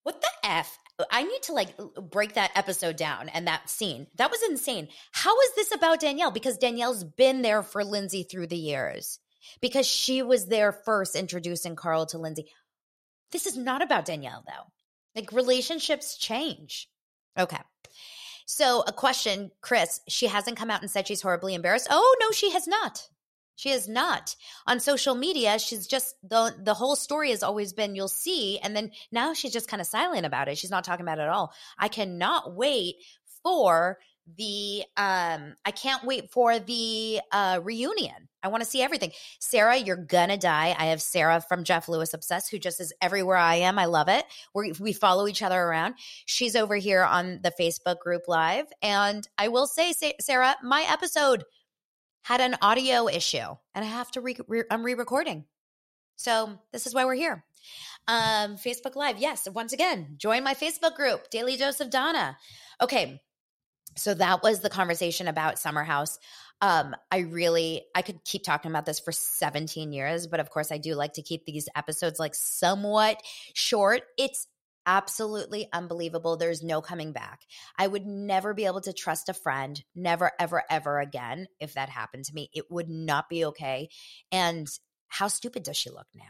What 0.03 0.21
the 0.21 0.29
F? 0.43 0.77
I 1.11 1.23
need 1.23 1.41
to 1.43 1.53
like 1.53 1.75
break 2.11 2.33
that 2.33 2.51
episode 2.55 2.97
down 2.97 3.29
and 3.29 3.47
that 3.47 3.69
scene. 3.69 4.07
That 4.15 4.31
was 4.31 4.43
insane. 4.43 4.89
How 5.11 5.39
is 5.41 5.55
this 5.55 5.73
about 5.73 5.99
Danielle? 6.01 6.31
Because 6.31 6.57
Danielle's 6.57 7.03
been 7.03 7.41
there 7.41 7.63
for 7.63 7.83
Lindsay 7.83 8.23
through 8.23 8.47
the 8.47 8.57
years. 8.57 9.19
Because 9.61 9.85
she 9.85 10.21
was 10.21 10.45
there 10.45 10.71
first 10.71 11.15
introducing 11.15 11.75
Carl 11.75 12.05
to 12.07 12.17
Lindsay. 12.17 12.47
This 13.31 13.45
is 13.45 13.57
not 13.57 13.81
about 13.81 14.05
Danielle 14.05 14.43
though. 14.45 14.71
Like 15.15 15.31
relationships 15.31 16.17
change. 16.17 16.89
Okay. 17.37 17.57
So 18.45 18.83
a 18.85 18.91
question, 18.91 19.51
Chris, 19.61 20.01
she 20.07 20.27
hasn't 20.27 20.57
come 20.57 20.69
out 20.69 20.81
and 20.81 20.91
said 20.91 21.07
she's 21.07 21.21
horribly 21.21 21.53
embarrassed. 21.55 21.87
Oh, 21.89 22.17
no, 22.19 22.31
she 22.31 22.51
has 22.51 22.67
not. 22.67 23.07
She 23.55 23.69
is 23.69 23.87
not 23.87 24.35
on 24.67 24.79
social 24.79 25.15
media. 25.15 25.59
She's 25.59 25.87
just 25.87 26.15
the 26.23 26.55
the 26.61 26.73
whole 26.73 26.95
story 26.95 27.29
has 27.29 27.43
always 27.43 27.73
been 27.73 27.95
you'll 27.95 28.07
see, 28.07 28.59
and 28.59 28.75
then 28.75 28.91
now 29.11 29.33
she's 29.33 29.53
just 29.53 29.67
kind 29.67 29.81
of 29.81 29.87
silent 29.87 30.25
about 30.25 30.47
it. 30.47 30.57
She's 30.57 30.71
not 30.71 30.83
talking 30.83 31.05
about 31.05 31.19
it 31.19 31.23
at 31.23 31.29
all. 31.29 31.53
I 31.77 31.87
cannot 31.87 32.55
wait 32.55 32.95
for 33.43 33.99
the 34.37 34.83
um 34.95 35.53
I 35.65 35.71
can't 35.71 36.03
wait 36.03 36.31
for 36.31 36.59
the 36.59 37.19
uh 37.31 37.59
reunion. 37.61 38.29
I 38.41 38.49
want 38.49 38.63
to 38.63 38.69
see 38.69 38.81
everything. 38.81 39.11
Sarah, 39.39 39.77
you're 39.77 39.95
gonna 39.95 40.37
die. 40.37 40.75
I 40.77 40.85
have 40.87 41.01
Sarah 41.01 41.41
from 41.47 41.63
Jeff 41.63 41.87
Lewis 41.87 42.13
Obsessed 42.13 42.49
who 42.51 42.59
just 42.59 42.81
is 42.81 42.93
everywhere 43.01 43.37
I 43.37 43.55
am. 43.55 43.77
I 43.77 43.85
love 43.85 44.09
it. 44.09 44.25
we 44.55 44.73
we 44.79 44.93
follow 44.93 45.27
each 45.27 45.41
other 45.41 45.61
around. 45.61 45.95
She's 46.25 46.55
over 46.55 46.75
here 46.75 47.03
on 47.03 47.39
the 47.43 47.53
Facebook 47.59 47.99
group 47.99 48.23
live. 48.27 48.65
And 48.81 49.27
I 49.37 49.49
will 49.49 49.67
say, 49.67 49.93
Sarah, 50.19 50.55
my 50.63 50.85
episode 50.89 51.43
had 52.23 52.41
an 52.41 52.55
audio 52.61 53.07
issue 53.07 53.37
and 53.75 53.85
I 53.85 53.87
have 53.87 54.11
to 54.11 54.21
re, 54.21 54.35
re 54.47 54.63
I'm 54.71 54.83
re-recording. 54.83 55.45
So 56.15 56.57
this 56.71 56.87
is 56.87 56.93
why 56.93 57.05
we're 57.05 57.15
here. 57.15 57.43
Um, 58.07 58.57
Facebook 58.57 58.95
Live. 58.95 59.17
Yes. 59.17 59.47
Once 59.49 59.73
again, 59.73 60.15
join 60.17 60.43
my 60.43 60.53
Facebook 60.53 60.95
group, 60.95 61.29
Daily 61.29 61.57
Dose 61.57 61.79
of 61.79 61.89
Dana. 61.89 62.37
Okay. 62.81 63.21
So 63.95 64.13
that 64.13 64.41
was 64.41 64.59
the 64.59 64.69
conversation 64.69 65.27
about 65.27 65.59
Summer 65.59 65.83
House. 65.83 66.17
Um, 66.61 66.95
I 67.11 67.19
really, 67.19 67.83
I 67.93 68.01
could 68.01 68.23
keep 68.23 68.43
talking 68.43 68.71
about 68.71 68.85
this 68.85 68.99
for 68.99 69.11
17 69.11 69.91
years, 69.91 70.27
but 70.27 70.39
of 70.39 70.49
course 70.49 70.71
I 70.71 70.77
do 70.77 70.95
like 70.95 71.13
to 71.13 71.21
keep 71.21 71.45
these 71.45 71.67
episodes 71.75 72.19
like 72.19 72.35
somewhat 72.35 73.21
short. 73.53 74.03
It's 74.17 74.47
absolutely 74.85 75.67
unbelievable. 75.71 76.37
There's 76.37 76.63
no 76.63 76.81
coming 76.81 77.11
back. 77.11 77.41
I 77.77 77.87
would 77.87 78.05
never 78.05 78.53
be 78.53 78.65
able 78.65 78.81
to 78.81 78.93
trust 78.93 79.29
a 79.29 79.33
friend, 79.33 79.81
never, 79.95 80.31
ever, 80.39 80.63
ever 80.69 80.99
again 80.99 81.47
if 81.59 81.73
that 81.73 81.89
happened 81.89 82.25
to 82.25 82.33
me. 82.33 82.49
It 82.53 82.65
would 82.69 82.89
not 82.89 83.29
be 83.29 83.45
okay. 83.45 83.89
And 84.31 84.67
how 85.07 85.27
stupid 85.27 85.63
does 85.63 85.77
she 85.77 85.89
look 85.89 86.07
now? 86.15 86.23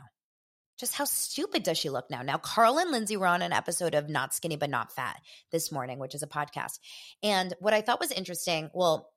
Just 0.77 0.95
how 0.95 1.05
stupid 1.05 1.63
does 1.63 1.77
she 1.77 1.89
look 1.89 2.09
now? 2.09 2.23
Now, 2.23 2.37
Carl 2.37 2.79
and 2.79 2.91
Lindsay 2.91 3.15
were 3.15 3.27
on 3.27 3.41
an 3.41 3.53
episode 3.53 3.93
of 3.95 4.09
Not 4.09 4.33
Skinny 4.33 4.55
But 4.55 4.71
Not 4.71 4.91
Fat 4.91 5.21
this 5.51 5.71
morning, 5.71 5.99
which 5.99 6.15
is 6.15 6.23
a 6.23 6.27
podcast. 6.27 6.79
And 7.21 7.53
what 7.59 7.73
I 7.73 7.81
thought 7.81 7.99
was 7.99 8.11
interesting, 8.11 8.69
well, 8.73 9.09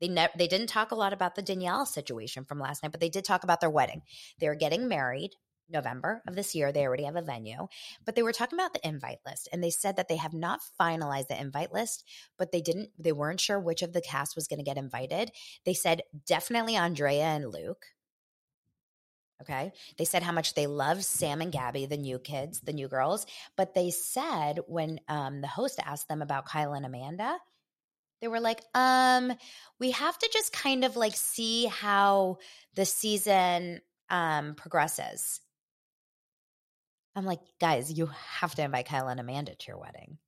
they 0.00 0.08
ne- 0.08 0.28
they 0.36 0.48
didn't 0.48 0.66
talk 0.66 0.90
a 0.90 0.96
lot 0.96 1.12
about 1.12 1.36
the 1.36 1.42
Danielle 1.42 1.86
situation 1.86 2.44
from 2.44 2.58
last 2.58 2.82
night, 2.82 2.90
but 2.90 3.00
they 3.00 3.08
did 3.08 3.24
talk 3.24 3.44
about 3.44 3.60
their 3.60 3.70
wedding. 3.70 4.02
They're 4.40 4.56
getting 4.56 4.88
married. 4.88 5.30
November 5.68 6.22
of 6.26 6.34
this 6.34 6.54
year. 6.54 6.72
They 6.72 6.86
already 6.86 7.04
have 7.04 7.16
a 7.16 7.22
venue, 7.22 7.66
but 8.04 8.14
they 8.14 8.22
were 8.22 8.32
talking 8.32 8.58
about 8.58 8.72
the 8.72 8.86
invite 8.86 9.18
list 9.26 9.48
and 9.52 9.62
they 9.62 9.70
said 9.70 9.96
that 9.96 10.08
they 10.08 10.16
have 10.16 10.34
not 10.34 10.60
finalized 10.80 11.28
the 11.28 11.40
invite 11.40 11.72
list, 11.72 12.04
but 12.38 12.52
they 12.52 12.60
didn't, 12.60 12.90
they 12.98 13.12
weren't 13.12 13.40
sure 13.40 13.58
which 13.58 13.82
of 13.82 13.92
the 13.92 14.00
cast 14.02 14.36
was 14.36 14.48
going 14.48 14.58
to 14.58 14.64
get 14.64 14.76
invited. 14.76 15.30
They 15.64 15.74
said 15.74 16.02
definitely 16.26 16.76
Andrea 16.76 17.24
and 17.24 17.50
Luke. 17.50 17.86
Okay. 19.42 19.72
They 19.98 20.04
said 20.04 20.22
how 20.22 20.30
much 20.30 20.54
they 20.54 20.68
love 20.68 21.04
Sam 21.04 21.40
and 21.40 21.50
Gabby, 21.50 21.86
the 21.86 21.96
new 21.96 22.20
kids, 22.20 22.60
the 22.60 22.72
new 22.72 22.86
girls. 22.86 23.26
But 23.56 23.74
they 23.74 23.90
said 23.90 24.60
when 24.68 25.00
um, 25.08 25.40
the 25.40 25.48
host 25.48 25.80
asked 25.84 26.08
them 26.08 26.22
about 26.22 26.46
Kyle 26.46 26.74
and 26.74 26.86
Amanda, 26.86 27.38
they 28.20 28.28
were 28.28 28.40
like, 28.40 28.60
um, 28.72 29.32
we 29.80 29.90
have 29.90 30.16
to 30.16 30.30
just 30.32 30.52
kind 30.52 30.84
of 30.84 30.96
like 30.96 31.16
see 31.16 31.66
how 31.66 32.38
the 32.76 32.84
season 32.84 33.80
um, 34.10 34.54
progresses. 34.54 35.40
I'm 37.14 37.26
like, 37.26 37.40
guys, 37.60 37.92
you 37.92 38.10
have 38.40 38.54
to 38.54 38.62
invite 38.62 38.86
Kyle 38.86 39.08
and 39.08 39.20
Amanda 39.20 39.54
to 39.54 39.66
your 39.68 39.78
wedding. 39.78 40.18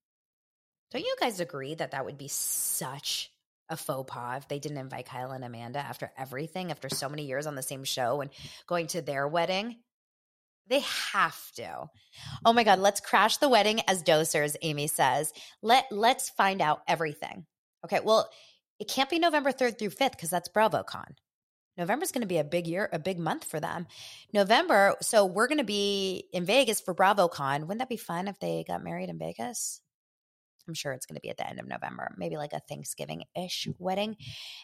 Don't 0.91 1.05
you 1.05 1.17
guys 1.21 1.41
agree 1.41 1.75
that 1.75 1.93
that 1.93 2.05
would 2.05 2.19
be 2.19 2.29
such 2.29 3.31
a 3.69 3.77
faux 3.77 4.11
pas 4.13 4.43
if 4.43 4.49
they 4.49 4.59
didn't 4.59 4.79
invite 4.79 5.07
Kyle 5.07 5.33
and 5.33 5.45
Amanda 5.45 5.79
after 5.79 6.13
everything, 6.17 6.71
after 6.71 6.89
so 6.89 7.09
many 7.09 7.25
years 7.27 7.47
on 7.47 7.55
the 7.55 7.63
same 7.63 7.85
show 7.85 8.21
and 8.21 8.31
going 8.67 8.87
to 8.89 9.03
their 9.03 9.27
wedding? 9.27 9.77
They 10.69 10.81
have 11.13 11.41
to. 11.57 11.91
Oh 12.45 12.53
my 12.53 12.65
God, 12.65 12.79
let's 12.79 13.01
crash 13.01 13.39
the 13.39 13.49
wedding 13.49 13.81
as 13.89 14.03
dosers, 14.03 14.57
Amy 14.63 14.87
says. 14.87 15.33
Let, 15.63 15.87
let's 15.91 16.31
find 16.31 16.63
out 16.63 16.83
everything. 16.89 17.45
Okay, 17.85 18.01
well, 18.03 18.31
it 18.79 18.89
can't 18.89 19.11
be 19.11 19.19
November 19.19 19.53
3rd 19.53 19.79
through 19.79 19.91
5th 19.91 20.13
because 20.13 20.31
that's 20.31 20.49
BravoCon. 20.49 21.17
November 21.77 22.05
is 22.05 22.13
going 22.13 22.23
to 22.23 22.29
be 22.29 22.39
a 22.39 22.45
big 22.45 22.67
year, 22.67 22.89
a 22.93 22.99
big 22.99 23.19
month 23.19 23.45
for 23.45 23.61
them. 23.61 23.87
November, 24.33 24.95
so 25.01 25.27
we're 25.27 25.49
going 25.49 25.59
to 25.59 25.65
be 25.65 26.29
in 26.33 26.45
Vegas 26.45 26.81
for 26.81 26.95
BravoCon. 26.95 27.63
Wouldn't 27.63 27.79
that 27.79 27.89
be 27.89 27.97
fun 27.97 28.29
if 28.29 28.39
they 28.39 28.65
got 28.67 28.85
married 28.85 29.09
in 29.09 29.19
Vegas? 29.19 29.81
I'm 30.67 30.75
sure 30.75 30.93
it's 30.93 31.07
going 31.07 31.17
to 31.17 31.21
be 31.21 31.31
at 31.31 31.37
the 31.37 31.49
end 31.49 31.61
of 31.61 31.67
November, 31.67 32.15
maybe 32.17 32.37
like 32.37 32.53
a 32.53 32.61
Thanksgiving 32.69 33.25
ish 33.37 33.69
wedding. 33.79 34.17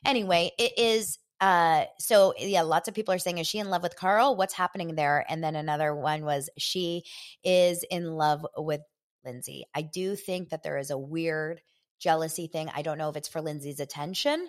Anyway, 0.05 0.51
it 0.59 0.79
is. 0.79 1.19
Uh, 1.41 1.85
so 1.99 2.35
yeah, 2.39 2.63
lots 2.63 2.89
of 2.89 2.95
people 2.95 3.15
are 3.15 3.19
saying, 3.19 3.39
is 3.39 3.47
she 3.47 3.59
in 3.59 3.71
love 3.71 3.83
with 3.83 3.97
Carl? 3.97 4.37
What's 4.37 4.55
happening 4.55 4.95
there? 4.95 5.25
And 5.29 5.43
then 5.43 5.57
another 5.57 5.95
one 5.95 6.25
was, 6.25 6.51
she 6.59 7.05
is 7.43 7.85
in 7.91 8.13
love 8.13 8.47
with 8.57 8.83
Lindsay. 9.25 9.65
I 9.75 9.83
do 9.83 10.17
think 10.17 10.51
that 10.51 10.63
there 10.63 10.79
is 10.79 10.91
a 10.91 10.99
weird 10.99 11.61
jealousy 11.99 12.47
thing. 12.47 12.71
I 12.75 12.83
don't 12.83 12.99
know 12.99 13.09
if 13.09 13.17
it's 13.17 13.29
for 13.29 13.41
Lindsay's 13.41 13.81
attention 13.81 14.47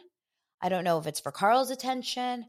I 0.62 0.70
don't 0.70 0.84
know 0.84 1.00
if 1.00 1.08
it's 1.08 1.20
for 1.20 1.32
Carl's 1.32 1.72
attention. 1.72 2.46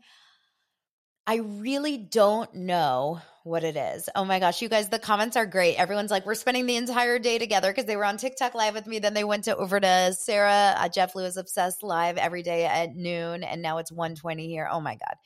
I 1.27 1.37
really 1.37 1.99
don't 1.99 2.53
know 2.53 3.21
what 3.45 3.63
it 3.63 3.77
is. 3.77 4.09
Oh 4.17 4.25
my 4.25 4.41
gosh, 4.41 4.61
you 4.61 4.69
guys, 4.69 4.89
the 4.89 4.99
comments 4.99 5.37
are 5.37 5.47
great. 5.47 5.77
Everyone's 5.77 6.11
like, 6.11 6.27
we're 6.27 6.35
spending 6.35 6.67
the 6.67 6.77
entire 6.77 7.21
day 7.21 7.39
together 7.39 7.71
because 7.71 7.85
they 7.85 7.97
were 7.97 8.05
on 8.05 8.17
TikTok 8.17 8.55
live 8.55 8.75
with 8.75 8.89
me. 8.89 8.99
Then 8.99 9.15
they 9.15 9.23
went 9.23 9.45
to 9.45 9.57
over 9.57 9.79
to 9.79 10.13
Sarah, 10.15 10.75
uh, 10.77 10.89
Jeff 10.89 11.15
Lewis 11.15 11.37
Obsessed 11.37 11.85
live 11.85 12.19
every 12.19 12.43
day 12.43 12.65
at 12.65 12.97
noon. 12.97 13.45
And 13.45 13.63
now 13.63 13.79
it's 13.79 13.93
120 13.93 14.49
here. 14.49 14.69
Oh 14.71 14.81
my 14.81 14.97
God. 14.97 15.17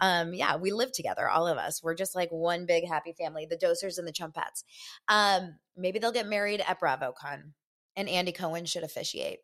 Um, 0.00 0.34
yeah, 0.34 0.56
we 0.56 0.72
live 0.72 0.92
together, 0.92 1.28
all 1.28 1.46
of 1.46 1.56
us. 1.58 1.82
We're 1.82 1.94
just 1.94 2.14
like 2.14 2.30
one 2.30 2.66
big 2.66 2.86
happy 2.86 3.14
family, 3.18 3.46
the 3.48 3.56
dosers 3.56 3.98
and 3.98 4.06
the 4.06 4.12
chumpets. 4.12 4.64
Um, 5.08 5.56
maybe 5.76 5.98
they'll 5.98 6.12
get 6.12 6.28
married 6.28 6.62
at 6.66 6.80
BravoCon 6.80 7.52
and 7.96 8.08
Andy 8.08 8.32
Cohen 8.32 8.66
should 8.66 8.82
officiate. 8.84 9.40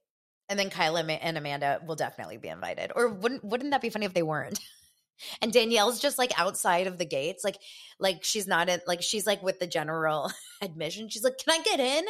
And 0.48 0.58
then 0.58 0.70
Kyle 0.70 0.96
and 0.96 1.38
Amanda 1.38 1.80
will 1.86 1.96
definitely 1.96 2.36
be 2.36 2.48
invited. 2.48 2.92
Or 2.94 3.08
wouldn't 3.08 3.44
wouldn't 3.44 3.72
that 3.72 3.82
be 3.82 3.90
funny 3.90 4.06
if 4.06 4.14
they 4.14 4.22
weren't? 4.22 4.60
and 5.42 5.52
Danielle's 5.52 6.00
just 6.00 6.18
like 6.18 6.38
outside 6.38 6.86
of 6.86 6.98
the 6.98 7.04
gates, 7.04 7.44
like 7.44 7.56
like 7.98 8.22
she's 8.22 8.46
not 8.46 8.68
in 8.68 8.80
like 8.86 9.02
she's 9.02 9.26
like 9.26 9.42
with 9.42 9.58
the 9.58 9.66
general 9.66 10.30
admission. 10.62 11.08
She's 11.08 11.24
like, 11.24 11.38
"Can 11.38 11.60
I 11.60 11.64
get 11.64 11.80
in? 11.80 12.04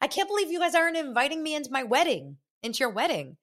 I 0.00 0.06
can't 0.06 0.28
believe 0.28 0.50
you 0.50 0.60
guys 0.60 0.74
aren't 0.74 0.96
inviting 0.96 1.42
me 1.42 1.54
into 1.54 1.72
my 1.72 1.82
wedding, 1.82 2.36
into 2.62 2.80
your 2.80 2.90
wedding." 2.90 3.36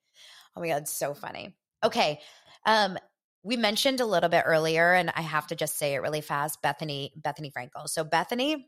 Oh 0.56 0.60
my 0.60 0.68
god, 0.68 0.82
it's 0.82 0.96
so 0.96 1.14
funny. 1.14 1.54
Okay. 1.82 2.20
Um 2.66 2.98
we 3.42 3.58
mentioned 3.58 4.00
a 4.00 4.06
little 4.06 4.30
bit 4.30 4.44
earlier 4.46 4.94
and 4.94 5.12
I 5.14 5.20
have 5.20 5.48
to 5.48 5.56
just 5.56 5.76
say 5.76 5.94
it 5.94 5.98
really 6.00 6.22
fast, 6.22 6.62
Bethenny 6.62 7.10
Bethenny 7.20 7.52
Frankel. 7.52 7.88
So 7.88 8.04
Bethenny 8.04 8.64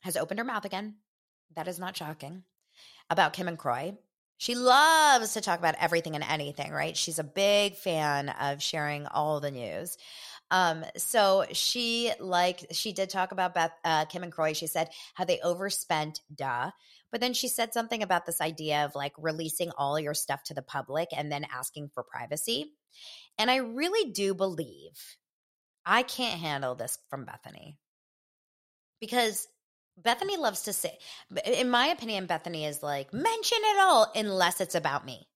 has 0.00 0.18
opened 0.18 0.40
her 0.40 0.44
mouth 0.44 0.66
again. 0.66 0.96
That 1.56 1.68
is 1.68 1.78
not 1.78 1.96
shocking 1.96 2.42
about 3.10 3.32
Kim 3.32 3.48
and 3.48 3.58
Kroy. 3.58 3.96
She 4.36 4.54
loves 4.54 5.34
to 5.34 5.40
talk 5.40 5.58
about 5.58 5.76
everything 5.78 6.14
and 6.14 6.24
anything, 6.24 6.72
right? 6.72 6.96
She's 6.96 7.18
a 7.18 7.24
big 7.24 7.76
fan 7.76 8.28
of 8.28 8.62
sharing 8.62 9.06
all 9.06 9.40
the 9.40 9.50
news. 9.50 9.96
Um, 10.50 10.84
so 10.96 11.46
she 11.52 12.12
like 12.20 12.66
she 12.72 12.92
did 12.92 13.10
talk 13.10 13.32
about 13.32 13.54
Beth, 13.54 13.72
uh, 13.84 14.04
Kim 14.06 14.22
and 14.22 14.32
Kroy. 14.32 14.52
She 14.52 14.66
said 14.66 14.90
how 15.14 15.24
they 15.24 15.40
overspent, 15.40 16.20
duh. 16.34 16.70
But 17.10 17.20
then 17.20 17.32
she 17.32 17.48
said 17.48 17.72
something 17.72 18.02
about 18.02 18.26
this 18.26 18.40
idea 18.40 18.84
of 18.84 18.94
like 18.94 19.12
releasing 19.18 19.70
all 19.78 19.98
your 19.98 20.14
stuff 20.14 20.42
to 20.44 20.54
the 20.54 20.62
public 20.62 21.08
and 21.16 21.30
then 21.30 21.46
asking 21.52 21.90
for 21.94 22.02
privacy. 22.02 22.72
And 23.38 23.50
I 23.50 23.56
really 23.56 24.10
do 24.10 24.34
believe 24.34 25.16
I 25.86 26.02
can't 26.02 26.40
handle 26.40 26.74
this 26.74 26.98
from 27.08 27.26
Bethenny 27.26 27.76
because 29.00 29.46
Bethenny 30.00 30.38
loves 30.38 30.62
to 30.62 30.72
say, 30.72 30.98
in 31.44 31.70
my 31.70 31.86
opinion, 31.86 32.26
Bethenny 32.26 32.68
is 32.68 32.82
like, 32.82 33.12
mention 33.12 33.58
it 33.60 33.80
all 33.80 34.10
unless 34.14 34.60
it's 34.60 34.74
about 34.74 35.06
me. 35.06 35.28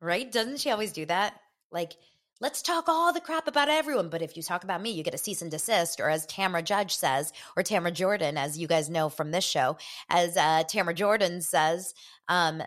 Right? 0.00 0.30
Doesn't 0.30 0.60
she 0.60 0.70
always 0.70 0.92
do 0.92 1.06
that? 1.06 1.38
Like, 1.70 1.92
let's 2.40 2.60
talk 2.60 2.88
all 2.88 3.12
the 3.12 3.20
crap 3.20 3.46
about 3.46 3.68
everyone. 3.68 4.08
But 4.08 4.22
if 4.22 4.36
you 4.36 4.42
talk 4.42 4.64
about 4.64 4.82
me, 4.82 4.90
you 4.90 5.04
get 5.04 5.14
a 5.14 5.18
cease 5.18 5.42
and 5.42 5.50
desist. 5.50 6.00
Or 6.00 6.08
as 6.08 6.26
Tamra 6.26 6.64
Judge 6.64 6.96
says, 6.96 7.32
or 7.56 7.62
Tamra 7.62 7.92
Jordan, 7.92 8.36
as 8.36 8.58
you 8.58 8.66
guys 8.66 8.90
know 8.90 9.08
from 9.08 9.30
this 9.30 9.44
show, 9.44 9.76
as 10.08 10.36
uh, 10.36 10.64
Tamra 10.64 10.94
Jordan 10.94 11.40
says, 11.40 11.94
um, 12.28 12.62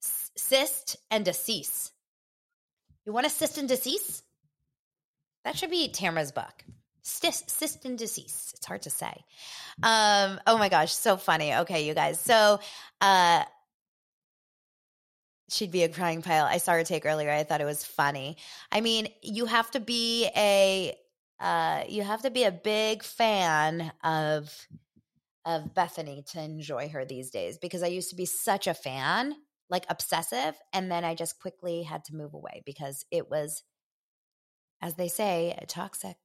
cyst 0.00 0.96
and 1.10 1.24
decease. 1.24 1.92
You 3.04 3.12
want 3.12 3.26
a 3.26 3.30
cyst 3.30 3.58
and 3.58 3.68
decease? 3.68 4.22
That 5.44 5.56
should 5.56 5.70
be 5.70 5.88
Tamra's 5.88 6.32
book. 6.32 6.64
Cyst, 7.04 7.84
and 7.84 7.98
decease. 7.98 8.52
It's 8.56 8.66
hard 8.66 8.82
to 8.82 8.90
say. 8.90 9.24
Um, 9.82 10.40
oh 10.46 10.58
my 10.58 10.68
gosh, 10.68 10.92
so 10.92 11.16
funny. 11.16 11.54
Okay, 11.54 11.86
you 11.86 11.94
guys. 11.94 12.18
So 12.20 12.60
uh 13.00 13.44
she'd 15.50 15.70
be 15.70 15.82
a 15.82 15.88
crying 15.88 16.22
pile. 16.22 16.44
I 16.44 16.58
saw 16.58 16.72
her 16.72 16.84
take 16.84 17.06
earlier. 17.06 17.30
I 17.30 17.44
thought 17.44 17.60
it 17.60 17.66
was 17.66 17.84
funny. 17.84 18.36
I 18.72 18.80
mean, 18.80 19.08
you 19.22 19.46
have 19.46 19.70
to 19.72 19.80
be 19.80 20.28
a 20.36 20.94
uh, 21.40 21.84
you 21.88 22.02
have 22.02 22.22
to 22.22 22.30
be 22.30 22.44
a 22.44 22.52
big 22.52 23.02
fan 23.02 23.92
of 24.02 24.66
of 25.44 25.74
Bethenny 25.74 26.24
to 26.32 26.40
enjoy 26.42 26.88
her 26.88 27.04
these 27.04 27.30
days 27.30 27.58
because 27.58 27.82
I 27.82 27.88
used 27.88 28.10
to 28.10 28.16
be 28.16 28.24
such 28.24 28.66
a 28.66 28.72
fan, 28.72 29.34
like 29.68 29.84
obsessive, 29.90 30.58
and 30.72 30.90
then 30.90 31.04
I 31.04 31.14
just 31.14 31.38
quickly 31.40 31.82
had 31.82 32.04
to 32.06 32.16
move 32.16 32.32
away 32.32 32.62
because 32.64 33.04
it 33.10 33.30
was, 33.30 33.62
as 34.80 34.94
they 34.94 35.08
say, 35.08 35.58
toxic. 35.68 36.16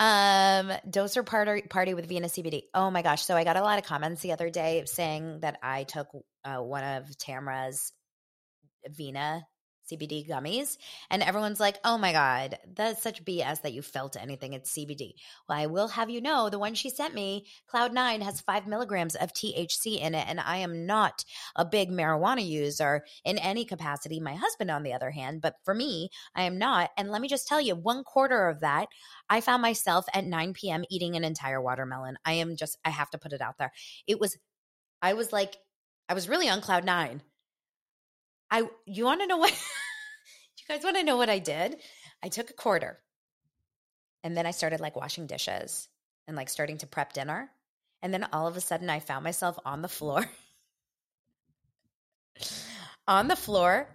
Um, 0.00 0.72
doser 0.88 1.26
party 1.26 1.62
party 1.62 1.94
with 1.94 2.08
Vena 2.08 2.28
CBD. 2.28 2.62
Oh 2.72 2.90
my 2.90 3.02
gosh! 3.02 3.24
So 3.24 3.36
I 3.36 3.44
got 3.44 3.56
a 3.56 3.62
lot 3.62 3.78
of 3.78 3.84
comments 3.84 4.22
the 4.22 4.32
other 4.32 4.50
day 4.50 4.84
saying 4.86 5.40
that 5.40 5.58
I 5.62 5.84
took 5.84 6.08
uh, 6.44 6.58
one 6.58 6.84
of 6.84 7.06
Tamra's 7.18 7.92
Vena 8.88 9.44
CBD 9.90 10.28
gummies, 10.28 10.76
and 11.10 11.22
everyone's 11.22 11.60
like, 11.60 11.78
"Oh 11.84 11.98
my 11.98 12.12
god, 12.12 12.58
that's 12.74 13.02
such 13.02 13.24
BS 13.24 13.62
that 13.62 13.72
you 13.72 13.82
felt 13.82 14.16
anything. 14.16 14.52
It's 14.52 14.72
CBD." 14.72 15.14
Well, 15.48 15.58
I 15.58 15.66
will 15.66 15.88
have 15.88 16.10
you 16.10 16.20
know, 16.20 16.50
the 16.50 16.58
one 16.58 16.74
she 16.74 16.90
sent 16.90 17.14
me, 17.14 17.46
Cloud 17.66 17.92
Nine, 17.92 18.20
has 18.20 18.40
five 18.40 18.66
milligrams 18.66 19.14
of 19.14 19.32
THC 19.32 20.00
in 20.00 20.14
it, 20.14 20.26
and 20.28 20.40
I 20.40 20.58
am 20.58 20.86
not 20.86 21.24
a 21.56 21.64
big 21.64 21.90
marijuana 21.90 22.46
user 22.46 23.04
in 23.24 23.38
any 23.38 23.64
capacity. 23.64 24.20
My 24.20 24.34
husband, 24.34 24.70
on 24.70 24.82
the 24.82 24.92
other 24.92 25.10
hand, 25.10 25.40
but 25.40 25.56
for 25.64 25.74
me, 25.74 26.10
I 26.34 26.42
am 26.42 26.58
not. 26.58 26.90
And 26.96 27.10
let 27.10 27.20
me 27.20 27.28
just 27.28 27.48
tell 27.48 27.60
you, 27.60 27.74
one 27.74 28.04
quarter 28.04 28.48
of 28.48 28.60
that, 28.60 28.88
I 29.28 29.40
found 29.40 29.62
myself 29.62 30.06
at 30.14 30.24
9 30.24 30.52
p.m. 30.54 30.84
eating 30.90 31.16
an 31.16 31.24
entire 31.24 31.60
watermelon. 31.60 32.18
I 32.24 32.34
am 32.34 32.56
just, 32.56 32.78
I 32.84 32.90
have 32.90 33.10
to 33.10 33.18
put 33.18 33.32
it 33.32 33.40
out 33.40 33.58
there. 33.58 33.72
It 34.06 34.20
was, 34.20 34.36
I 35.02 35.14
was 35.14 35.32
like, 35.32 35.56
I 36.08 36.14
was 36.14 36.28
really 36.28 36.48
on 36.48 36.60
cloud 36.60 36.84
nine. 36.84 37.22
I 38.50 38.68
you 38.86 39.04
want 39.04 39.20
to 39.20 39.26
know 39.26 39.36
what 39.36 39.50
you 40.58 40.64
guys 40.68 40.84
want 40.84 40.96
to 40.96 41.04
know 41.04 41.16
what 41.16 41.30
I 41.30 41.38
did? 41.38 41.76
I 42.22 42.28
took 42.28 42.50
a 42.50 42.54
quarter 42.54 42.98
and 44.24 44.36
then 44.36 44.46
I 44.46 44.50
started 44.50 44.80
like 44.80 44.96
washing 44.96 45.26
dishes 45.26 45.88
and 46.26 46.36
like 46.36 46.48
starting 46.48 46.78
to 46.78 46.86
prep 46.86 47.12
dinner. 47.12 47.50
And 48.02 48.12
then 48.12 48.26
all 48.32 48.46
of 48.46 48.56
a 48.56 48.60
sudden 48.60 48.90
I 48.90 49.00
found 49.00 49.24
myself 49.24 49.58
on 49.64 49.82
the 49.82 49.88
floor. 49.88 50.28
on 53.08 53.28
the 53.28 53.36
floor 53.36 53.88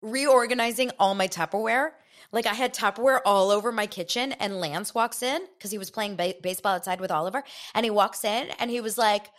reorganizing 0.00 0.90
all 0.98 1.14
my 1.14 1.28
Tupperware. 1.28 1.90
Like 2.32 2.46
I 2.46 2.54
had 2.54 2.74
Tupperware 2.74 3.20
all 3.24 3.50
over 3.50 3.72
my 3.72 3.86
kitchen 3.86 4.32
and 4.32 4.60
Lance 4.60 4.94
walks 4.94 5.22
in 5.22 5.46
cuz 5.60 5.70
he 5.70 5.78
was 5.78 5.90
playing 5.90 6.16
ba- 6.16 6.34
baseball 6.40 6.74
outside 6.74 7.00
with 7.00 7.10
Oliver 7.10 7.44
and 7.74 7.84
he 7.84 7.90
walks 7.90 8.24
in 8.24 8.50
and 8.58 8.70
he 8.70 8.80
was 8.80 8.96
like 8.98 9.30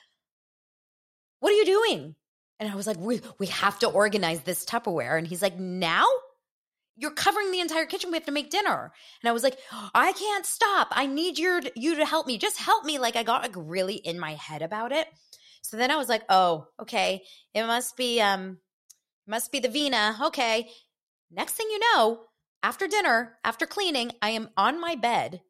what 1.40 1.52
are 1.52 1.56
you 1.56 1.66
doing? 1.66 2.16
And 2.60 2.72
I 2.72 2.76
was 2.76 2.88
like, 2.88 2.98
we, 2.98 3.22
we 3.40 3.48
have 3.48 3.80
to 3.80 3.88
organize 3.88 4.42
this 4.42 4.66
Tupperware. 4.66 5.18
And 5.18 5.28
he's 5.28 5.42
like, 5.42 5.58
now? 5.58 6.06
You're 6.96 7.12
covering 7.12 7.52
the 7.52 7.60
entire 7.60 7.88
kitchen. 7.88 8.12
We 8.12 8.18
have 8.18 8.28
to 8.28 8.32
make 8.32 8.52
dinner. 8.52 8.92
And 9.22 9.30
I 9.30 9.32
was 9.32 9.42
like, 9.42 9.58
I 9.96 10.12
can't 10.14 10.46
stop. 10.46 10.90
I 10.92 11.08
need 11.08 11.40
your, 11.40 11.60
you 11.76 11.96
to 11.96 12.06
help 12.06 12.28
me. 12.28 12.38
Just 12.38 12.60
help 12.60 12.86
me. 12.86 13.00
Like 13.00 13.16
I 13.16 13.24
got 13.24 13.42
like 13.42 13.56
really 13.56 13.96
in 13.96 14.20
my 14.20 14.36
head 14.36 14.62
about 14.62 14.92
it. 14.92 15.08
So 15.64 15.78
then 15.78 15.90
I 15.90 15.96
was 15.96 16.08
like, 16.08 16.22
oh, 16.30 16.68
okay. 16.80 17.24
It 17.56 17.66
must 17.66 17.98
be, 17.98 18.22
um, 18.22 18.60
must 19.26 19.52
be 19.52 19.60
the 19.60 19.70
Vena. 19.70 20.18
Okay. 20.26 20.70
Next 21.32 21.54
thing 21.54 21.68
you 21.72 21.80
know, 21.80 22.22
after 22.62 22.88
dinner, 22.88 23.38
after 23.44 23.66
cleaning, 23.66 24.12
I 24.22 24.30
am 24.30 24.50
on 24.56 24.80
my 24.80 24.94
bed. 24.96 25.42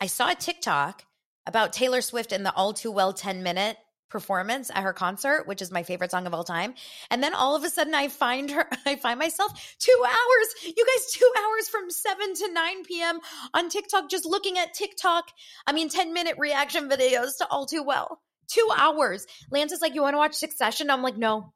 I 0.00 0.06
saw 0.06 0.30
a 0.30 0.34
TikTok 0.34 1.04
about 1.46 1.72
Taylor 1.72 2.00
Swift 2.00 2.32
and 2.32 2.44
the 2.44 2.52
all 2.54 2.72
too 2.72 2.90
well 2.90 3.12
10 3.12 3.42
minute 3.42 3.76
performance 4.08 4.70
at 4.70 4.82
her 4.82 4.92
concert, 4.92 5.46
which 5.46 5.60
is 5.60 5.70
my 5.70 5.82
favorite 5.82 6.10
song 6.10 6.26
of 6.26 6.34
all 6.34 6.44
time. 6.44 6.74
And 7.10 7.22
then 7.22 7.34
all 7.34 7.56
of 7.56 7.64
a 7.64 7.70
sudden 7.70 7.94
I 7.94 8.08
find 8.08 8.50
her, 8.50 8.66
I 8.86 8.96
find 8.96 9.18
myself 9.18 9.76
two 9.78 10.04
hours, 10.06 10.64
you 10.64 10.86
guys, 10.86 11.12
two 11.12 11.30
hours 11.38 11.68
from 11.68 11.90
7 11.90 12.34
to 12.34 12.52
9 12.52 12.84
p.m. 12.84 13.20
on 13.52 13.68
TikTok, 13.68 14.08
just 14.08 14.24
looking 14.24 14.58
at 14.58 14.74
TikTok. 14.74 15.24
I 15.66 15.72
mean, 15.72 15.88
10 15.88 16.12
minute 16.12 16.36
reaction 16.38 16.88
videos 16.88 17.38
to 17.38 17.48
All 17.48 17.66
Too 17.66 17.82
Well. 17.82 18.20
Two 18.46 18.68
hours. 18.76 19.26
Lance 19.50 19.72
is 19.72 19.80
like, 19.80 19.94
You 19.94 20.02
want 20.02 20.14
to 20.14 20.18
watch 20.18 20.34
Succession? 20.34 20.90
I'm 20.90 21.02
like, 21.02 21.16
No. 21.16 21.52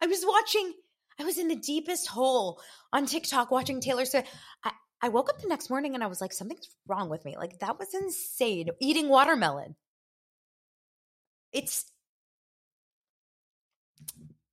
I 0.00 0.06
was 0.06 0.24
watching, 0.24 0.72
I 1.18 1.24
was 1.24 1.38
in 1.38 1.48
the 1.48 1.56
deepest 1.56 2.06
hole 2.06 2.60
on 2.92 3.06
TikTok 3.06 3.50
watching 3.50 3.80
Taylor 3.80 4.04
Swift. 4.04 4.28
I, 4.62 4.70
I 5.02 5.08
woke 5.08 5.28
up 5.28 5.40
the 5.40 5.48
next 5.48 5.70
morning 5.70 5.94
and 5.94 6.04
I 6.04 6.08
was 6.08 6.20
like, 6.20 6.32
Something's 6.32 6.68
wrong 6.86 7.08
with 7.08 7.24
me. 7.24 7.36
Like, 7.36 7.58
that 7.60 7.78
was 7.78 7.94
insane. 7.94 8.68
Eating 8.80 9.08
watermelon. 9.08 9.74
It's 11.52 11.84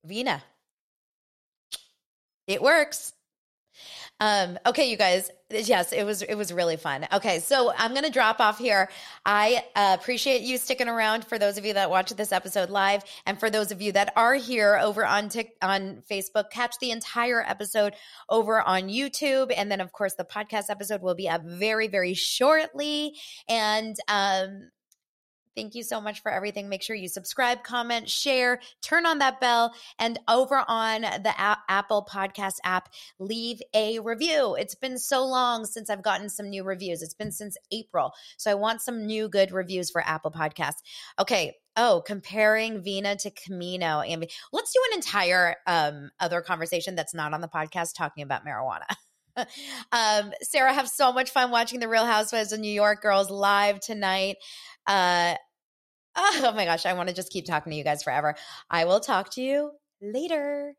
Vena. 0.04 0.42
It 2.46 2.62
works. 2.62 3.12
Um, 4.18 4.58
okay, 4.64 4.90
you 4.90 4.96
guys. 4.96 5.30
Yes, 5.50 5.92
it 5.92 6.04
was 6.04 6.22
it 6.22 6.34
was 6.34 6.52
really 6.52 6.76
fun. 6.76 7.06
Okay, 7.12 7.38
so 7.38 7.72
I'm 7.76 7.92
gonna 7.92 8.10
drop 8.10 8.40
off 8.40 8.58
here. 8.58 8.88
I 9.26 9.62
uh, 9.76 9.96
appreciate 10.00 10.40
you 10.40 10.56
sticking 10.56 10.88
around 10.88 11.26
for 11.26 11.38
those 11.38 11.58
of 11.58 11.66
you 11.66 11.74
that 11.74 11.90
watched 11.90 12.16
this 12.16 12.32
episode 12.32 12.70
live, 12.70 13.02
and 13.26 13.38
for 13.38 13.50
those 13.50 13.70
of 13.70 13.82
you 13.82 13.92
that 13.92 14.12
are 14.16 14.34
here 14.34 14.78
over 14.82 15.04
on 15.04 15.28
Tik 15.28 15.52
on 15.60 16.02
Facebook, 16.10 16.50
catch 16.50 16.76
the 16.80 16.90
entire 16.92 17.42
episode 17.42 17.94
over 18.30 18.62
on 18.62 18.84
YouTube, 18.88 19.52
and 19.54 19.70
then 19.70 19.82
of 19.82 19.92
course 19.92 20.14
the 20.14 20.24
podcast 20.24 20.70
episode 20.70 21.02
will 21.02 21.14
be 21.14 21.28
up 21.28 21.44
very 21.44 21.86
very 21.86 22.14
shortly. 22.14 23.14
And 23.48 23.96
um, 24.08 24.70
Thank 25.56 25.74
you 25.74 25.82
so 25.82 26.00
much 26.00 26.20
for 26.20 26.30
everything. 26.30 26.68
Make 26.68 26.82
sure 26.82 26.94
you 26.94 27.08
subscribe, 27.08 27.62
comment, 27.62 28.10
share, 28.10 28.60
turn 28.82 29.06
on 29.06 29.18
that 29.18 29.40
bell, 29.40 29.74
and 29.98 30.18
over 30.28 30.62
on 30.68 31.00
the 31.00 31.34
a- 31.36 31.58
Apple 31.68 32.06
Podcast 32.10 32.56
app, 32.62 32.90
leave 33.18 33.62
a 33.72 33.98
review. 34.00 34.54
It's 34.58 34.74
been 34.74 34.98
so 34.98 35.24
long 35.24 35.64
since 35.64 35.88
I've 35.88 36.02
gotten 36.02 36.28
some 36.28 36.50
new 36.50 36.62
reviews. 36.62 37.00
It's 37.00 37.14
been 37.14 37.32
since 37.32 37.56
April. 37.72 38.12
So 38.36 38.50
I 38.50 38.54
want 38.54 38.82
some 38.82 39.06
new 39.06 39.28
good 39.28 39.50
reviews 39.50 39.90
for 39.90 40.02
Apple 40.06 40.30
Podcasts. 40.30 40.82
Okay. 41.18 41.54
Oh, 41.78 42.02
comparing 42.06 42.82
Vena 42.82 43.16
to 43.16 43.30
Camino. 43.30 44.00
And 44.00 44.26
let's 44.52 44.72
do 44.72 44.80
an 44.90 44.96
entire 44.96 45.56
um, 45.66 46.10
other 46.20 46.40
conversation 46.40 46.94
that's 46.94 47.14
not 47.14 47.34
on 47.34 47.40
the 47.40 47.48
podcast 47.48 47.94
talking 47.94 48.22
about 48.22 48.46
marijuana. 48.46 48.86
um, 49.92 50.32
Sarah, 50.42 50.72
have 50.72 50.88
so 50.88 51.12
much 51.12 51.30
fun 51.30 51.50
watching 51.50 51.80
the 51.80 51.88
Real 51.88 52.06
Housewives 52.06 52.52
of 52.52 52.60
New 52.60 52.72
York 52.72 53.02
girls 53.02 53.30
live 53.30 53.80
tonight. 53.80 54.36
Uh, 54.86 55.34
oh 56.16 56.52
my 56.54 56.64
gosh, 56.64 56.86
I 56.86 56.94
want 56.94 57.08
to 57.08 57.14
just 57.14 57.30
keep 57.32 57.44
talking 57.46 57.70
to 57.70 57.76
you 57.76 57.84
guys 57.84 58.02
forever. 58.02 58.34
I 58.70 58.84
will 58.84 59.00
talk 59.00 59.30
to 59.32 59.42
you 59.42 59.72
later. 60.00 60.74